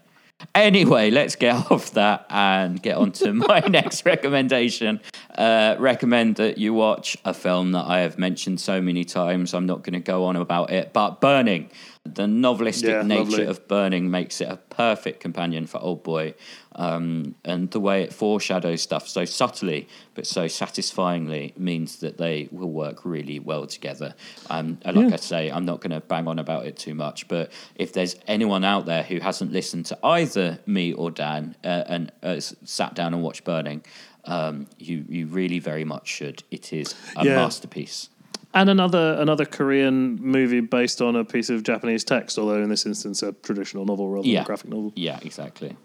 [0.54, 5.02] Anyway, let's get off that and get on to my next recommendation.
[5.38, 9.54] Uh, recommend that you watch a film that I have mentioned so many times.
[9.54, 11.70] I'm not going to go on about it, but Burning.
[12.06, 13.46] The novelistic Yeah, nature lovely.
[13.46, 16.36] of Burning makes it a perfect companion for Old Boy.
[16.76, 22.48] Um, and the way it foreshadows stuff so subtly but so satisfyingly means that they
[22.52, 24.14] will work really well together.
[24.50, 25.14] Um, and like Yeah.
[25.16, 28.16] I say, I'm not going to bang on about it too much, but if there's
[28.28, 32.94] anyone out there who hasn't listened to either me or Dan uh, and uh, sat
[32.94, 33.84] down and watched Burning,
[34.26, 36.44] um, you you really very much should.
[36.52, 37.36] It is a Yeah.
[37.36, 38.10] masterpiece.
[38.56, 42.86] And another another Korean movie based on a piece of Japanese text, although in this
[42.86, 44.94] instance a traditional novel rather than a graphic novel.
[44.96, 45.76] Yeah, exactly.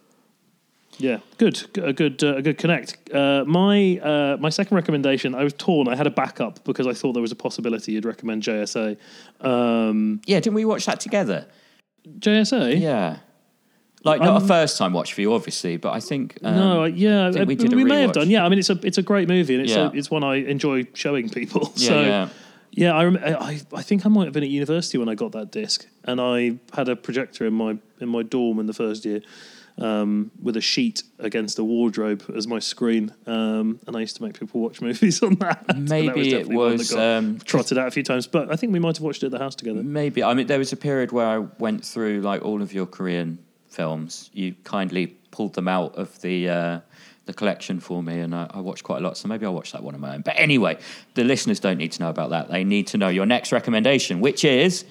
[0.99, 3.11] Yeah, good, a good, uh, a good connect.
[3.13, 5.89] Uh, my uh, my second recommendation, I was torn.
[5.89, 8.97] I had a backup because I thought there was a possibility you'd recommend JSA.
[9.41, 11.47] Um, Yeah, didn't we watch that together?
[12.19, 12.79] JSA?
[12.81, 13.17] Yeah.
[14.05, 16.85] Like not Um, a first time watch for you, obviously, but I think um, no,
[16.85, 18.31] yeah, I think we uh, did a may have done.
[18.31, 19.89] Yeah, I mean, it's a it's a great movie, and it's Yeah.
[19.89, 21.73] a, it's one I enjoy showing people.
[21.77, 22.29] Yeah, so yeah.
[22.73, 25.33] Yeah, I, rem- I I think I might have been at university when I got
[25.33, 29.05] that disc, and I had a projector in my in my dorm in the first
[29.05, 29.23] year.
[29.79, 34.23] Um, with a sheet against a wardrobe as my screen, um, and I used to
[34.23, 35.65] make people watch movies on that.
[35.69, 38.53] And that Maybe it definitely one that was, um, trotted out a few times, but
[38.53, 39.83] I think we might have watched it at the house together.
[39.83, 40.23] Maybe.
[40.23, 43.39] I mean, there was a period where I went through like all of your Korean
[43.69, 44.29] films.
[44.35, 46.81] You kindly pulled them out of the uh,
[47.27, 49.17] the collection for me, and I, I watched quite a lot.
[49.17, 50.23] So maybe I'll watch that one of my own.
[50.23, 50.79] But anyway,
[51.15, 52.49] the listeners don't need to know about that.
[52.51, 54.85] They need to know your next recommendation, which is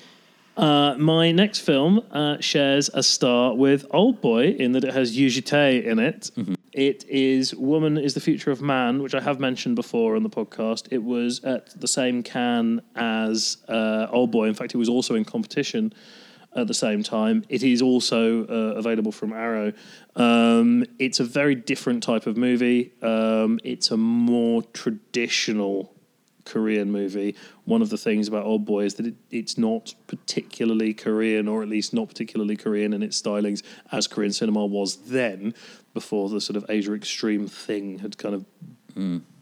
[0.57, 5.17] Uh, my next film uh, shares a star with Old Boy in that it has
[5.17, 6.31] Yoo Ji-tae in it.
[6.73, 10.29] It is Woman is the Future of Man, which I have mentioned before on the
[10.29, 10.87] podcast.
[10.91, 14.47] It was at the same Cannes as uh, Old Boy.
[14.49, 15.93] In fact, it was also in competition
[16.55, 17.43] at the same time.
[17.49, 19.73] It is also uh, available from Arrow.
[20.15, 22.93] Um, it's a very different type of movie.
[23.01, 25.93] Um, it's a more traditional
[26.45, 27.35] Korean movie.
[27.65, 31.61] One of the things about Old Boy is that it, it's not particularly Korean, or
[31.61, 35.53] at least not particularly Korean in its stylings, as Korean cinema was then,
[35.93, 38.45] before the sort of Asia Extreme thing had kind of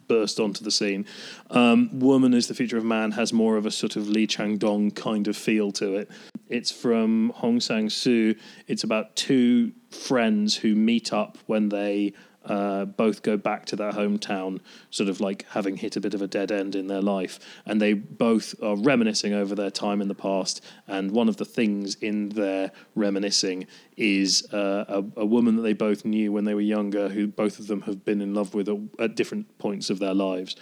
[0.07, 1.05] burst onto the scene.
[1.49, 4.57] Um, Woman is the Future of Man has more of a sort of Lee Chang
[4.57, 6.09] Dong kind of feel to it.
[6.49, 8.35] It's from Hong Sang Soo.
[8.67, 12.13] It's about two friends who meet up when they
[12.45, 16.21] uh, both go back to their hometown, sort of like having hit a bit of
[16.21, 17.39] a dead end in their life.
[17.65, 20.63] And they both are reminiscing over their time in the past.
[20.87, 23.67] And one of the things in their reminiscing
[23.97, 27.59] is uh, a, a woman that they both knew when they were younger, who both
[27.59, 30.55] of them have been in love with at, at different points of their lives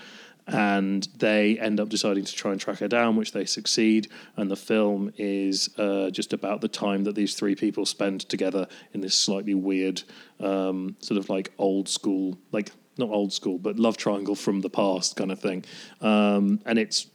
[0.47, 4.09] and they end up deciding to try and track her down, which they succeed.
[4.37, 8.67] And the film is uh, just about the time that these three people spend together
[8.93, 10.03] in this slightly weird,
[10.39, 14.69] um, sort of like old school, like not old school, but love triangle from the
[14.69, 15.65] past kind of thing.
[16.01, 17.07] Um, and it's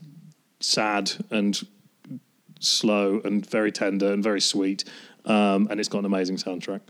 [0.59, 1.59] sad and
[2.59, 4.85] slow and very tender and very sweet.
[5.25, 6.81] Um, and it's got an amazing soundtrack.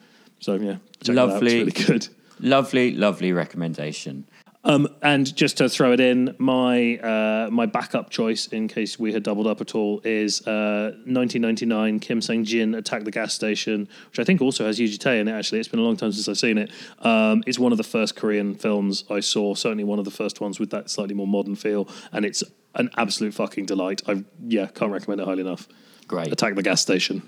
[0.40, 0.76] So yeah,
[1.06, 1.60] Lovely.
[1.60, 2.08] It really good.
[2.40, 4.26] Lovely, lovely recommendation.
[4.62, 9.12] Um, and just to throw it in, my uh, my backup choice, in case we
[9.12, 13.88] had doubled up at all, is uh, 1999 Kim Sang Jin Attack the Gas Station,
[14.10, 15.32] which I think also has Yoo Ji-tae in it.
[15.32, 16.70] Actually, it's been a long time since I've seen it.
[16.98, 19.54] Um, it's one of the first Korean films I saw.
[19.54, 22.44] Certainly one of the first ones with that slightly more modern feel, and it's
[22.74, 24.02] an absolute fucking delight.
[24.06, 25.68] I yeah, can't recommend it highly enough.
[26.06, 26.30] Great.
[26.30, 27.22] Attack the Gas Station.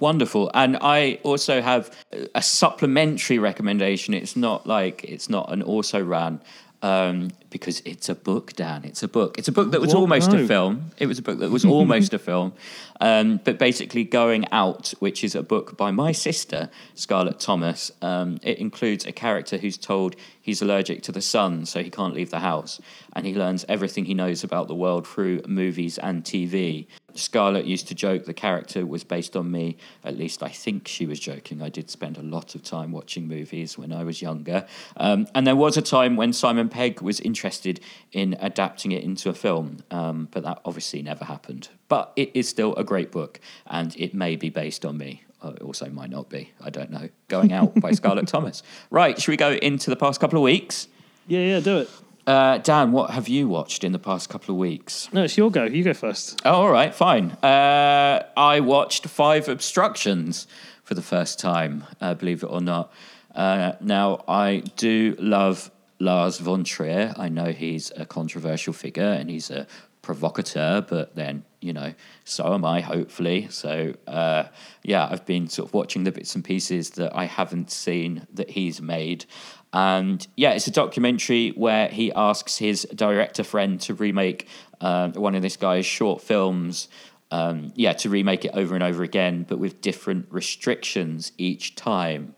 [0.00, 0.50] Wonderful.
[0.54, 1.94] And I also have
[2.34, 4.14] a supplementary recommendation.
[4.14, 6.40] It's not like it's not an also ran
[6.82, 8.84] um, because it's a book, Dan.
[8.84, 9.36] It's a book.
[9.38, 10.00] It's a book that was What?
[10.00, 10.42] almost No.
[10.42, 10.90] a film.
[10.98, 12.52] It was a book that was almost a film.
[13.00, 18.38] Um, but basically, Going Out, which is a book by my sister, Scarlett Thomas, um,
[18.42, 22.30] it includes a character who's told he's allergic to the sun, so he can't leave
[22.30, 22.80] the house.
[23.14, 26.86] And he learns everything he knows about the world through movies and TV.
[27.14, 29.76] Scarlett used to joke the character was based on me.
[30.04, 31.60] At least I think she was joking.
[31.60, 34.64] I did spend a lot of time watching movies when I was younger.
[34.96, 37.80] Um, and there was a time when Simon Pegg was interested
[38.12, 41.68] in adapting it into a film, um, but that obviously never happened.
[41.88, 45.22] But it is still a great book, and it may be based on me.
[45.42, 46.50] Uh, It also might not be.
[46.62, 47.08] I don't know.
[47.28, 48.62] Going Out by Scarlett Thomas.
[48.90, 50.86] Right, should we go into the past couple of weeks?
[51.28, 51.88] Yeah, yeah, do it.
[52.26, 55.08] Uh, Dan, what have you watched in the past couple of weeks?
[55.14, 55.64] No, it's your go.
[55.64, 56.42] You go first.
[56.44, 57.30] Oh, all right, fine.
[57.42, 60.46] Uh, I watched Five Obstructions
[60.84, 62.92] for the first time, uh, believe it or not.
[63.34, 65.70] Uh, now, I do love
[66.00, 67.14] Lars von Trier.
[67.16, 69.66] I know he's a controversial figure and he's a
[70.02, 71.92] provocateur, but then, you know,
[72.24, 73.48] so am I, hopefully.
[73.50, 74.44] So, uh,
[74.82, 78.50] yeah, I've been sort of watching the bits and pieces that I haven't seen that
[78.50, 79.26] he's made.
[79.72, 84.48] And yeah, it's a documentary where he asks his director friend to remake
[84.80, 86.88] uh, one of this guy's short films.
[87.32, 92.34] Um, yeah, to remake it over and over again, but with different restrictions each time.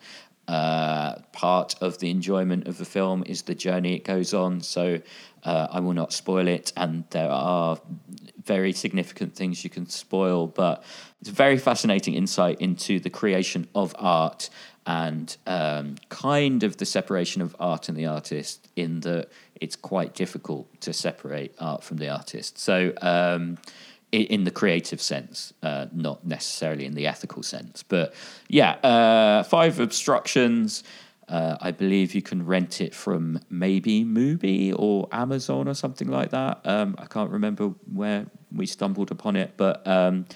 [0.48, 5.00] Uh, part of the enjoyment of the film is the journey it goes on, so
[5.44, 6.72] uh, I will not spoil it.
[6.76, 7.78] And there are
[8.44, 10.82] very significant things you can spoil, but
[11.20, 14.50] it's a very fascinating insight into the creation of art
[14.84, 19.28] and um, kind of the separation of art and the artist, in that
[19.60, 22.58] it's quite difficult to separate art from the artist.
[22.58, 23.58] So, um,
[24.12, 27.82] in the creative sense, uh, not necessarily in the ethical sense.
[27.82, 28.14] But
[28.48, 30.84] yeah, uh, Five Obstructions.
[31.28, 36.30] Uh, I believe you can rent it from maybe Mubi or Amazon or something like
[36.30, 36.60] that.
[36.64, 40.26] Um, I can't remember where we stumbled upon it, but um,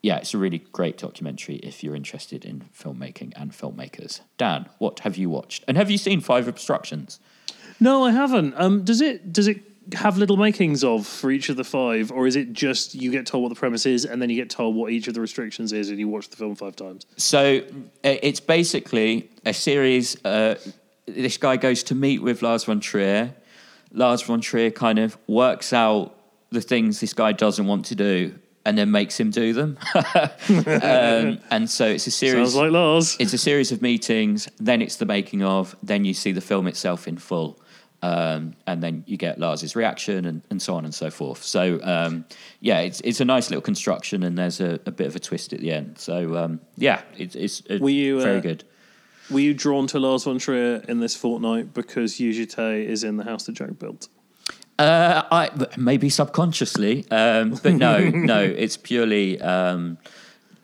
[0.00, 4.20] yeah, it's a really great documentary if you're interested in filmmaking and filmmakers.
[4.38, 5.64] Dan, what have you watched?
[5.68, 7.20] And have you seen Five Obstructions?
[7.80, 8.54] No, I haven't.
[8.56, 12.26] Um, does it does it have little makings of for each of the five, or
[12.26, 14.74] is it just you get told what the premise is and then you get told
[14.74, 17.06] what each of the restrictions is and you watch the film five times?
[17.16, 17.62] So
[18.02, 20.22] it's basically a series.
[20.24, 20.56] Uh,
[21.06, 23.34] this guy goes to meet with Lars von Trier.
[23.92, 26.14] Lars von Trier kind of works out
[26.50, 28.34] the things this guy doesn't want to do
[28.64, 29.78] and then makes him do them.
[29.94, 32.52] um, and so it's a series.
[32.52, 33.16] Sounds like Lars.
[33.18, 34.48] it's a series of meetings.
[34.58, 35.74] Then it's the making of.
[35.82, 37.58] Then you see the film itself in full.
[38.00, 41.42] Um, and then you get Lars's reaction and, and so on and so forth.
[41.42, 42.24] So um,
[42.60, 45.52] yeah, it's it's a nice little construction, and there's a, a bit of a twist
[45.52, 45.98] at the end.
[45.98, 48.64] So um, yeah, it's it's uh, Were you, very uh, good.
[49.30, 53.16] Were you drawn to Lars von Trier in this fortnight because Yoo Ji-tae is in
[53.16, 54.08] the house that Jack built?
[54.78, 59.98] Uh, I maybe subconsciously, um, but no, no, it's purely um,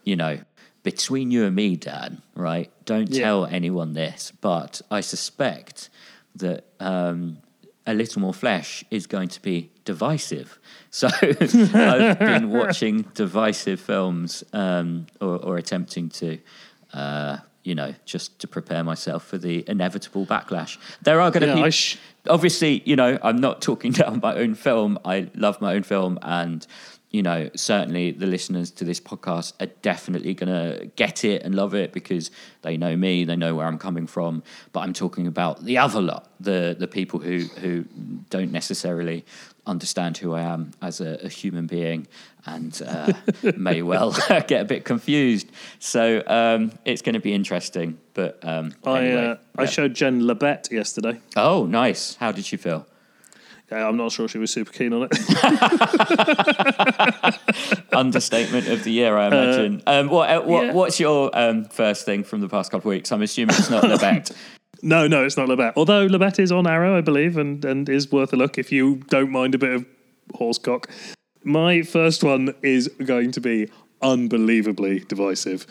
[0.04, 0.38] you know
[0.84, 2.22] between you and me, Dan.
[2.36, 2.70] Right?
[2.84, 3.24] Don't Yeah.
[3.24, 5.90] tell anyone this, but I suspect
[6.36, 7.38] that um,
[7.86, 10.58] a little more flesh is going to be divisive.
[10.94, 16.38] So I've been watching divisive films um, or, or attempting to.
[16.92, 20.76] Uh, you know, just to prepare myself for the inevitable backlash.
[21.02, 21.70] There are going to Yeah, be.
[21.70, 21.96] Sh-
[22.28, 24.98] obviously, you know, I'm not talking down my own film.
[25.04, 26.64] I love my own film, and
[27.14, 31.54] you know, certainly the listeners to this podcast are definitely going to get it and
[31.54, 34.42] love it because they know me, they know where I'm coming from.
[34.72, 37.84] But I'm talking about the other lot, the the people who who
[38.30, 39.24] don't necessarily
[39.64, 42.08] understand who I am as a, a human being
[42.46, 43.12] and uh,
[43.56, 44.10] may well
[44.48, 45.52] get a bit confused.
[45.78, 47.96] So um, it's going to be interesting.
[48.14, 51.20] But um, I anyway, uh, I showed Jen La Bête yesterday.
[51.36, 52.16] Oh, nice.
[52.16, 52.88] How did she feel?
[53.74, 55.10] Yeah, I'm not sure she was super keen on it.
[57.92, 59.82] Understatement of the year, I imagine.
[59.88, 60.72] um, what, uh, what, yeah.
[60.72, 63.10] What's your um, first thing from the past couple of weeks?
[63.10, 64.30] I'm assuming it's not La Bête.
[64.82, 65.72] no, no, it's not La Bête.
[65.74, 68.70] Although La Bête is on Arrow, I believe, and, and is worth a look if
[68.70, 69.84] you don't mind a bit of
[70.34, 70.88] horsecock.
[71.42, 73.68] My first one is going to be
[74.02, 75.66] unbelievably divisive.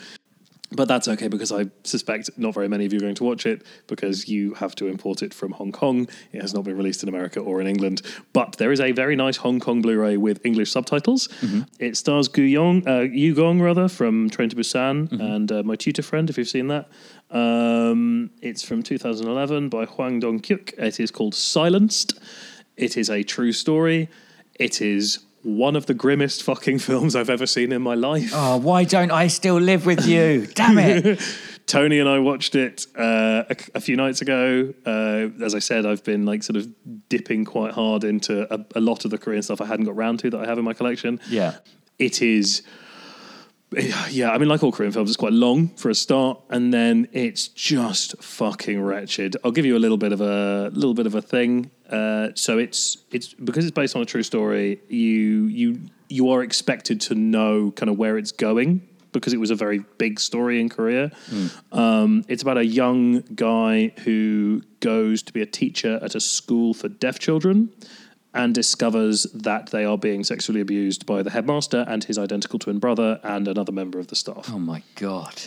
[0.72, 3.46] But that's okay because I suspect not very many of you are going to watch
[3.46, 6.08] it because you have to import it from Hong Kong.
[6.32, 8.02] It has not been released in America or in England.
[8.32, 11.28] But there is a very nice Hong Kong Blu ray with English subtitles.
[11.78, 15.76] It stars Gu Yong, uh, Yu Gong, rather, from Train to Busan and uh, My
[15.76, 16.88] Tutor Friend, if you've seen that.
[17.30, 20.72] Um, it's from 2011 by Hwang Dong Hyuk.
[20.78, 22.18] It is called Silenced.
[22.76, 24.08] It is a true story.
[24.54, 28.30] It is one of the grimmest fucking films I've ever seen in my life.
[28.34, 30.46] oh, why don't I still live with you?
[30.54, 31.20] Damn it.
[31.66, 34.74] Tony and I watched it uh, a, a few nights ago.
[34.84, 36.68] Uh, as I said, I've been like sort of
[37.08, 40.18] dipping quite hard into a, a lot of the Korean stuff I hadn't got round
[40.20, 41.20] to that I have in my collection.
[41.28, 41.56] Yeah.
[41.98, 42.62] It is,
[44.10, 47.08] yeah, I mean, like all Korean films, it's quite long for a start, and then
[47.12, 49.36] it's just fucking wretched.
[49.44, 51.70] I'll give you a little bit of a little bit of a thing.
[51.88, 54.80] Uh, so it's it's because it's based on a true story.
[54.88, 59.50] You you you are expected to know kind of where it's going because it was
[59.50, 61.10] a very big story in Korea.
[61.72, 66.74] Um, it's about a young guy who goes to be a teacher at a school
[66.74, 67.70] for deaf children
[68.34, 72.80] and discovers that they are being sexually abused by the headmaster and his identical twin
[72.80, 74.50] brother and another member of the staff.
[74.50, 75.42] Oh, my God.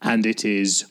[0.00, 0.86] And it is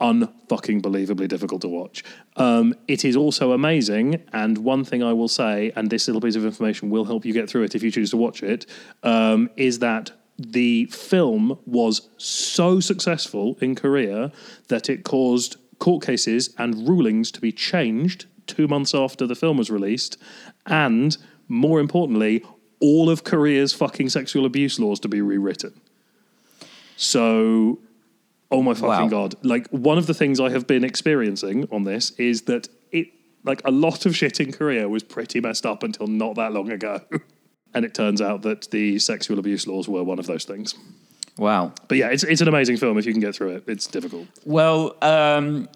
[0.00, 2.02] unfucking believably difficult to watch.
[2.36, 6.36] Um, it is also amazing, and one thing I will say, and this little piece
[6.36, 8.66] of information will help you get through it if you choose to watch it,
[9.02, 14.32] um, is that the film was so successful in Korea
[14.68, 19.58] that it caused court cases and rulings to be changed two months after the film
[19.58, 20.16] was released,
[20.66, 21.16] and
[21.48, 22.42] more importantly,
[22.80, 25.78] all of Korea's fucking sexual abuse laws to be rewritten.
[26.96, 27.80] So,
[28.50, 29.08] oh my fucking Wow.
[29.08, 29.34] god!
[29.42, 33.08] Like one of the things I have been experiencing on this is that it,
[33.44, 36.70] like a lot of shit in Korea was pretty messed up until not that long
[36.70, 37.00] ago,
[37.74, 40.74] and it turns out that the sexual abuse laws were one of those things.
[41.40, 41.72] Wow.
[41.88, 43.64] But yeah, it's it's an amazing film if you can get through it.
[43.66, 44.28] It's difficult.
[44.44, 45.70] Well, um,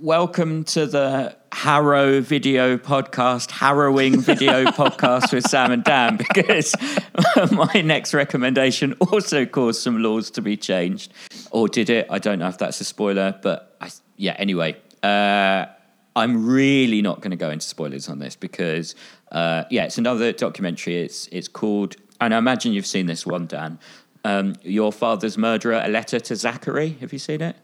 [0.00, 6.76] welcome to the Harrow video podcast, harrowing video podcast with Sam and Dan, because
[7.50, 11.12] my next recommendation also caused some laws to be changed.
[11.50, 12.06] Or did it?
[12.08, 14.76] I don't know if that's a spoiler, but I, yeah, anyway.
[15.02, 15.66] Uh,
[16.14, 18.94] I'm really not going to go into spoilers on this because,
[19.32, 21.02] uh, yeah, it's another documentary.
[21.02, 23.80] It's it's called, and I imagine you've seen this one, Dan.
[24.24, 26.96] Um, Your Father's Murderer: A Letter to Zachary.
[27.00, 27.56] Have you seen it?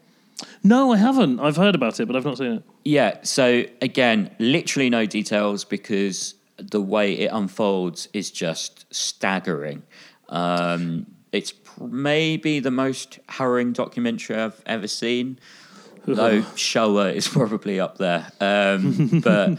[0.63, 1.39] No, I haven't.
[1.39, 2.63] I've heard about it, but I've not seen it.
[2.85, 3.17] Yeah.
[3.23, 9.83] So again, literally no details because the way it unfolds is just staggering.
[10.29, 15.39] Um, it's maybe the most harrowing documentary I've ever seen.
[16.07, 19.57] Though Shoah is probably up there, um, but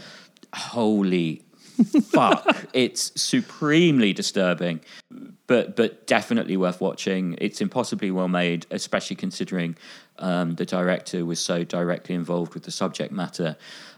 [0.51, 1.43] holy
[2.11, 4.79] fuck, it's supremely disturbing,
[5.49, 7.35] but but definitely worth watching.
[7.41, 9.75] It's impossibly well made, especially considering
[10.19, 13.57] um, the director was so directly involved with the subject matter.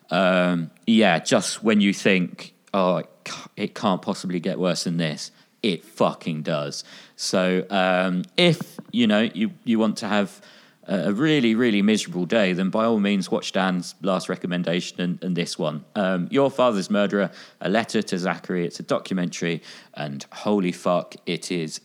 [0.10, 4.95] Um, yeah, just when you think, oh, it ca- it can't possibly get worse than
[4.95, 5.32] this,
[5.62, 6.86] it fucking does.
[7.18, 10.41] So um, if you know you you want to have
[10.88, 15.36] a really, really miserable day, then by all means watch Dan's last recommendation and, and
[15.36, 15.86] this one.
[15.95, 17.29] Um, Your Father's Murderer,
[17.61, 18.65] A Letter to Zachary.
[18.65, 19.61] It's a documentary,
[19.93, 21.82] and holy fuck, it is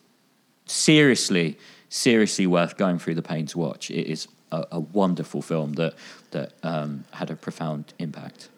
[0.64, 3.90] seriously, seriously worth going through the pain to watch.
[3.90, 5.94] It is a, a wonderful film that,
[6.30, 8.49] that um, had a profound impact.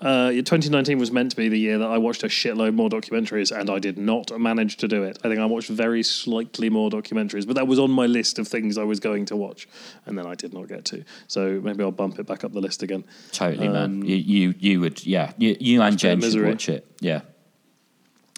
[0.00, 3.56] Uh, 2019 was meant to be the year that I watched a shitload more documentaries,
[3.56, 5.18] and I did not manage to do it.
[5.24, 8.46] I think I watched very slightly more documentaries, but that was on my list of
[8.46, 9.68] things I was going to watch,
[10.04, 11.04] and then I did not get to.
[11.26, 13.04] So maybe I'll bump it back up the list again.
[13.32, 14.04] Totally, man.
[14.04, 15.32] You, you, you would, yeah.
[15.36, 16.86] You, you and Jen should watch it.
[17.00, 17.22] Yeah.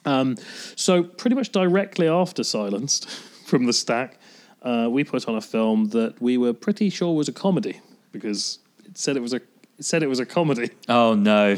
[0.04, 0.36] Um,
[0.76, 3.08] so pretty much directly after Silenced
[3.46, 4.18] from the stack,
[4.62, 7.80] uh, we put on a film that we were pretty sure was a comedy
[8.12, 9.40] because it said it was a
[9.80, 10.70] said it was a comedy.
[10.88, 11.56] Oh no.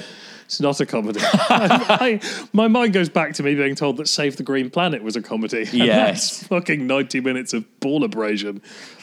[0.51, 1.21] It's not a comedy.
[1.23, 5.01] I, I, my mind goes back to me being told that Save the Green Planet
[5.01, 5.69] was a comedy.
[5.73, 6.43] Yes.
[6.45, 8.61] fucking 90 minutes of ball abrasion.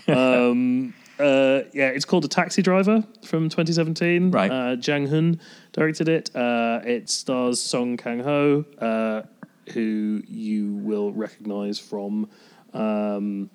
[0.10, 4.30] Um, uh, yeah, it's called A Taxi Driver from 2017.
[4.30, 4.52] Right.
[4.52, 5.40] Uh, Jang Hun
[5.72, 6.36] directed it.
[6.36, 9.22] Uh, it stars Song Kang Ho, uh,
[9.72, 12.30] who you will recognize from.
[12.74, 13.50] Um,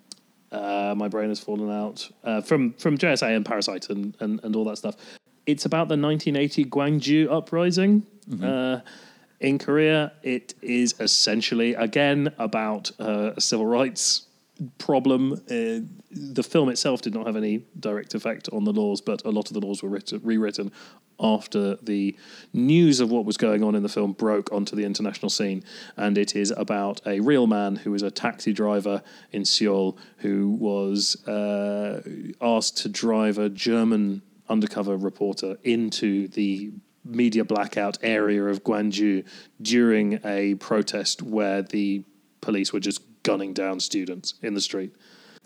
[0.51, 4.55] uh, my brain has fallen out uh, from from JSA and Parasite and, and, and
[4.55, 4.95] all that stuff.
[5.45, 8.05] It's about the 1980 Gwangju uprising
[8.41, 8.79] uh,
[9.39, 10.13] in Korea.
[10.23, 14.27] It is essentially again about uh, a civil rights
[14.77, 15.33] problem.
[15.49, 15.81] Uh,
[16.11, 19.49] the film itself did not have any direct effect on the laws, but a lot
[19.49, 20.71] of the laws were written, rewritten
[21.19, 22.15] after the
[22.53, 25.63] news of what was going on in the film broke onto the international scene.
[25.97, 30.49] And it is about a real man who is a taxi driver in Seoul who
[30.49, 32.01] was uh,
[32.41, 36.71] asked to drive a German undercover reporter into the
[37.05, 39.25] media blackout area of Gwangju
[39.61, 42.03] during a protest where the
[42.41, 44.93] police were just gunning down students in the street.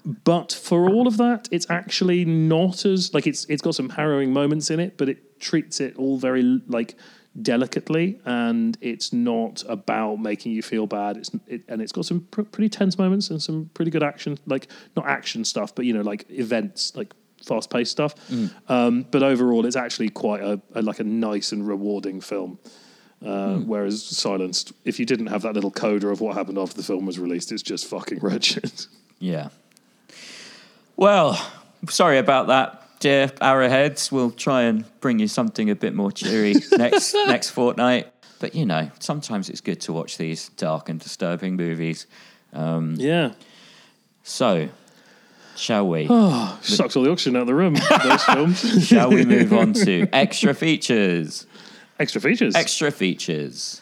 [0.06, 4.32] But for all of that, it's actually not as like it's it's got some harrowing
[4.32, 6.95] moments in it, but it treats it all very like
[7.41, 11.18] delicately, and it's not about making you feel bad.
[11.18, 14.38] It's it, and it's got some pr- pretty tense moments and some pretty good action,
[14.45, 17.14] like not action stuff, but you know like events, like
[17.45, 18.15] fast paced stuff.
[18.69, 22.59] Um, but overall, it's actually quite a, a like a nice and rewarding film.
[23.25, 26.83] Uh, Whereas Silenced, if you didn't have that little coda of what happened after the
[26.83, 28.71] film was released, it's just fucking wretched.
[29.19, 29.49] Yeah.
[30.95, 31.39] Well,
[31.89, 34.11] sorry about that, dear Arrowheads.
[34.11, 38.11] We'll try and bring you something a bit more cheery next next fortnight.
[38.39, 42.05] But you know, sometimes it's good to watch these dark and disturbing movies.
[42.53, 43.33] yeah.
[44.23, 44.69] So,
[45.58, 46.08] shall we?
[46.10, 48.88] Oh, sucks all the oxygen out of the room, those films.
[48.88, 51.45] shall we move on to extra features?
[51.99, 52.55] Extra features.
[52.55, 53.82] Extra features.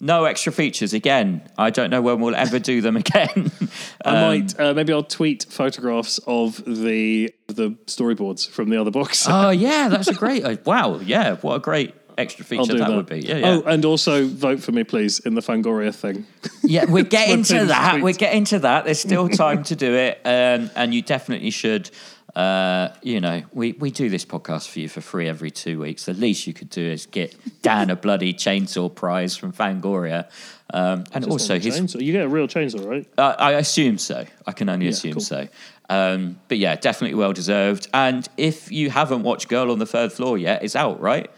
[0.00, 1.40] No extra features again.
[1.56, 3.50] I don't know when we'll ever do them again.
[4.04, 9.26] I might, uh, maybe I'll tweet photographs of the the storyboards from the other box.
[9.28, 10.44] oh yeah, that's a great.
[10.44, 12.90] uh, Wow, yeah, what a great extra feature that, that.
[12.96, 13.20] would be.
[13.20, 13.46] Yeah, yeah.
[13.46, 16.26] Oh, and also vote for me, please, in the Fangoria thing.
[16.62, 17.92] Yeah, we're getting to that.
[17.92, 18.04] tweet.
[18.04, 18.84] We're getting to that.
[18.84, 21.90] There's still time to do it, um, and you definitely should.
[22.34, 26.06] Uh, you know, we, we do this podcast for you for free every two weeks.
[26.06, 30.28] The least you could do is get Dan a bloody chainsaw prize from Fangoria,
[30.72, 31.78] um, and also his.
[31.78, 32.00] chainsaw.
[32.02, 33.06] You get a real chainsaw, right?
[33.16, 34.24] Uh, I assume so.
[34.48, 35.20] I can only Yeah, assume cool.
[35.20, 35.46] so.
[35.88, 37.86] Um, but yeah, definitely well deserved.
[37.94, 41.30] And if you haven't watched Girl on the Third Floor yet, it's out, right?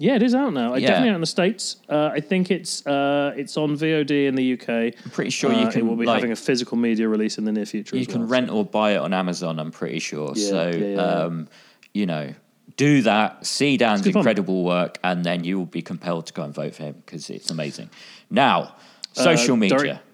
[0.00, 0.74] Yeah, it is out now.
[0.76, 0.86] Yeah.
[0.88, 1.76] definitely out in the states.
[1.88, 4.68] Uh, I think it's uh, it's on VOD in the UK.
[5.04, 7.36] I'm pretty sure you Uh, can It will be like, having a physical media release
[7.36, 7.96] in the near future.
[7.96, 8.28] you can well.
[8.28, 9.58] rent or buy it on Amazon.
[9.58, 10.32] I'm pretty sure.
[10.36, 11.48] Yeah, so yeah, um,
[11.94, 12.32] you know,
[12.76, 13.44] do that.
[13.44, 16.84] See Dan's incredible work, and then you will be compelled to go and vote for
[16.84, 17.90] him because it's amazing.
[18.30, 18.76] Now,
[19.14, 19.78] social Uh, media.
[19.78, 20.04] direct-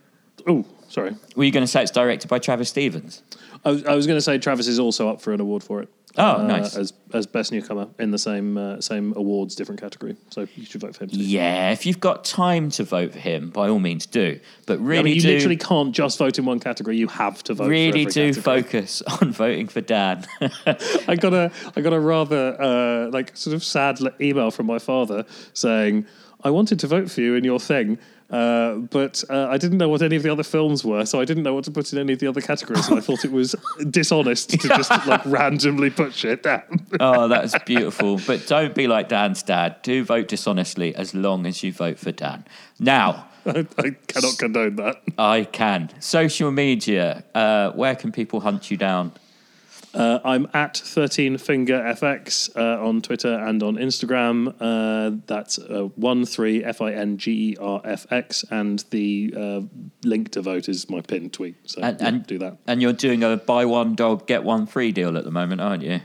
[0.47, 1.14] Oh, sorry.
[1.37, 3.22] Were you going to say it's directed by Travis Stevens?
[3.65, 5.83] I was, I was going to say Travis is also up for an award for
[5.83, 5.89] it.
[6.17, 6.77] Oh, uh, nice.
[6.77, 10.17] As as best newcomer in the same uh, same awards, different category.
[10.31, 11.11] So you should vote for him.
[11.11, 11.17] Too.
[11.19, 14.39] Yeah, if you've got time to vote for him, by all means do.
[14.67, 16.97] But really, I mean, you do literally can't just vote in one category.
[16.97, 17.69] You have to vote.
[17.69, 18.62] really do category.
[18.62, 20.25] focus on voting for Dan.
[21.09, 24.79] I got a I got a rather uh, like sort of sad email from my
[24.79, 26.07] father saying
[26.45, 27.99] I wanted to vote for you in your thing.
[28.31, 31.25] Uh, but uh, I didn't know what any of the other films were, so I
[31.25, 32.89] didn't know what to put in any of the other categories.
[32.89, 33.55] And I thought it was
[33.91, 36.87] dishonest to just like randomly put shit down.
[37.01, 38.20] oh, that's beautiful.
[38.27, 39.77] But don't be like Dan's dad.
[39.83, 42.45] Do vote dishonestly as long as you vote for Dan.
[42.81, 45.03] Now, I, I cannot condone that.
[45.18, 45.91] I can.
[46.01, 47.25] Social media.
[47.35, 49.12] Uh, where can people hunt you down?
[49.95, 54.55] Uh, I'm at 13 Finger FX uh, on Twitter and on Instagram.
[54.59, 58.45] Uh, that's uh, 1 3 F I N G E R F X.
[58.51, 59.61] And the uh,
[60.03, 61.57] link to vote is my pinned tweet.
[61.71, 62.59] So And, yeah, and do that.
[62.67, 65.85] And you're doing a buy one dog get one free deal at the moment, aren't
[65.85, 66.01] you?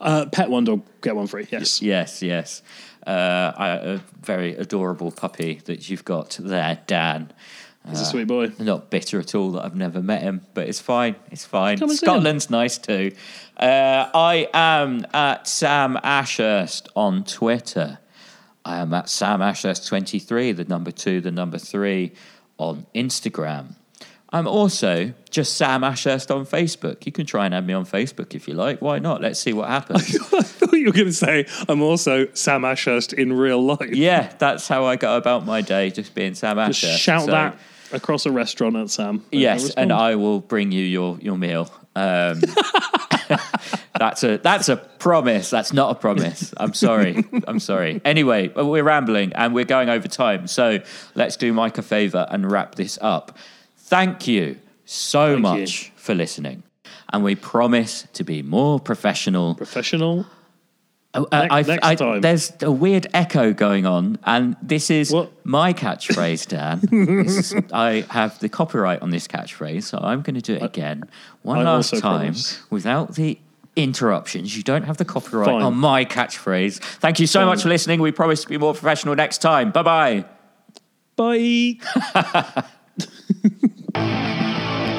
[0.00, 1.46] Uh, pet one dog, get one free.
[1.50, 1.82] Yes.
[1.82, 2.62] Yes, yes.
[3.06, 7.32] Uh, I, a very adorable puppy that you've got there, Dan.
[7.88, 8.52] He's a sweet boy.
[8.58, 11.16] Not bitter at all that I've never met him, but it's fine.
[11.30, 11.78] It's fine.
[11.78, 12.10] Come and see him.
[12.12, 13.12] Scotland's nice too.
[13.56, 17.98] Uh, I am at Sam Ashurst on Twitter.
[18.64, 22.12] I am at Sam Ashurst twenty three, the number two, the number three
[22.58, 23.74] on Instagram.
[24.32, 27.06] I'm also just Sam Ashurst on Facebook.
[27.06, 28.80] You can try and add me on Facebook if you like.
[28.80, 29.20] Why not?
[29.20, 30.16] Let's see what happens.
[30.80, 33.94] You were going to say I'm also Sam Ashurst in real life.
[33.94, 37.00] yeah, that's how I go about my day, just being Sam Just Ashurst.
[37.02, 37.58] shout So, that
[37.92, 39.24] across a restaurant at Sam.
[39.30, 41.70] Yes, and I will bring you your your meal.
[41.96, 42.40] Um,
[43.98, 45.50] that's a that's a promise.
[45.50, 46.54] That's not a promise.
[46.56, 47.24] I'm sorry.
[47.46, 48.00] I'm sorry.
[48.04, 50.46] Anyway, we're rambling and we're going over time.
[50.46, 50.78] So
[51.14, 53.36] let's do Mike a favor and wrap this up.
[53.76, 55.90] Thank you so Thank much you.
[55.96, 56.62] for listening,
[57.12, 60.26] and we promise to be more professional professional.
[61.12, 62.20] Oh, uh, Next- I- next I- time.
[62.20, 65.32] There's a weird echo going on, and this is What?
[65.44, 66.80] my catchphrase, Dan.
[67.24, 70.62] This is- I have the copyright on this catchphrase, so I'm going to do it
[70.62, 71.02] again
[71.42, 72.60] one I last time promise.
[72.70, 73.38] without the
[73.74, 74.56] interruptions.
[74.56, 75.62] You don't have the copyright Fine.
[75.62, 76.78] on my catchphrase.
[76.78, 77.46] Thank you so Fine.
[77.46, 78.00] much for listening.
[78.00, 79.72] We promise to be more professional next time.
[79.72, 80.24] Bye bye.
[83.94, 84.96] Bye.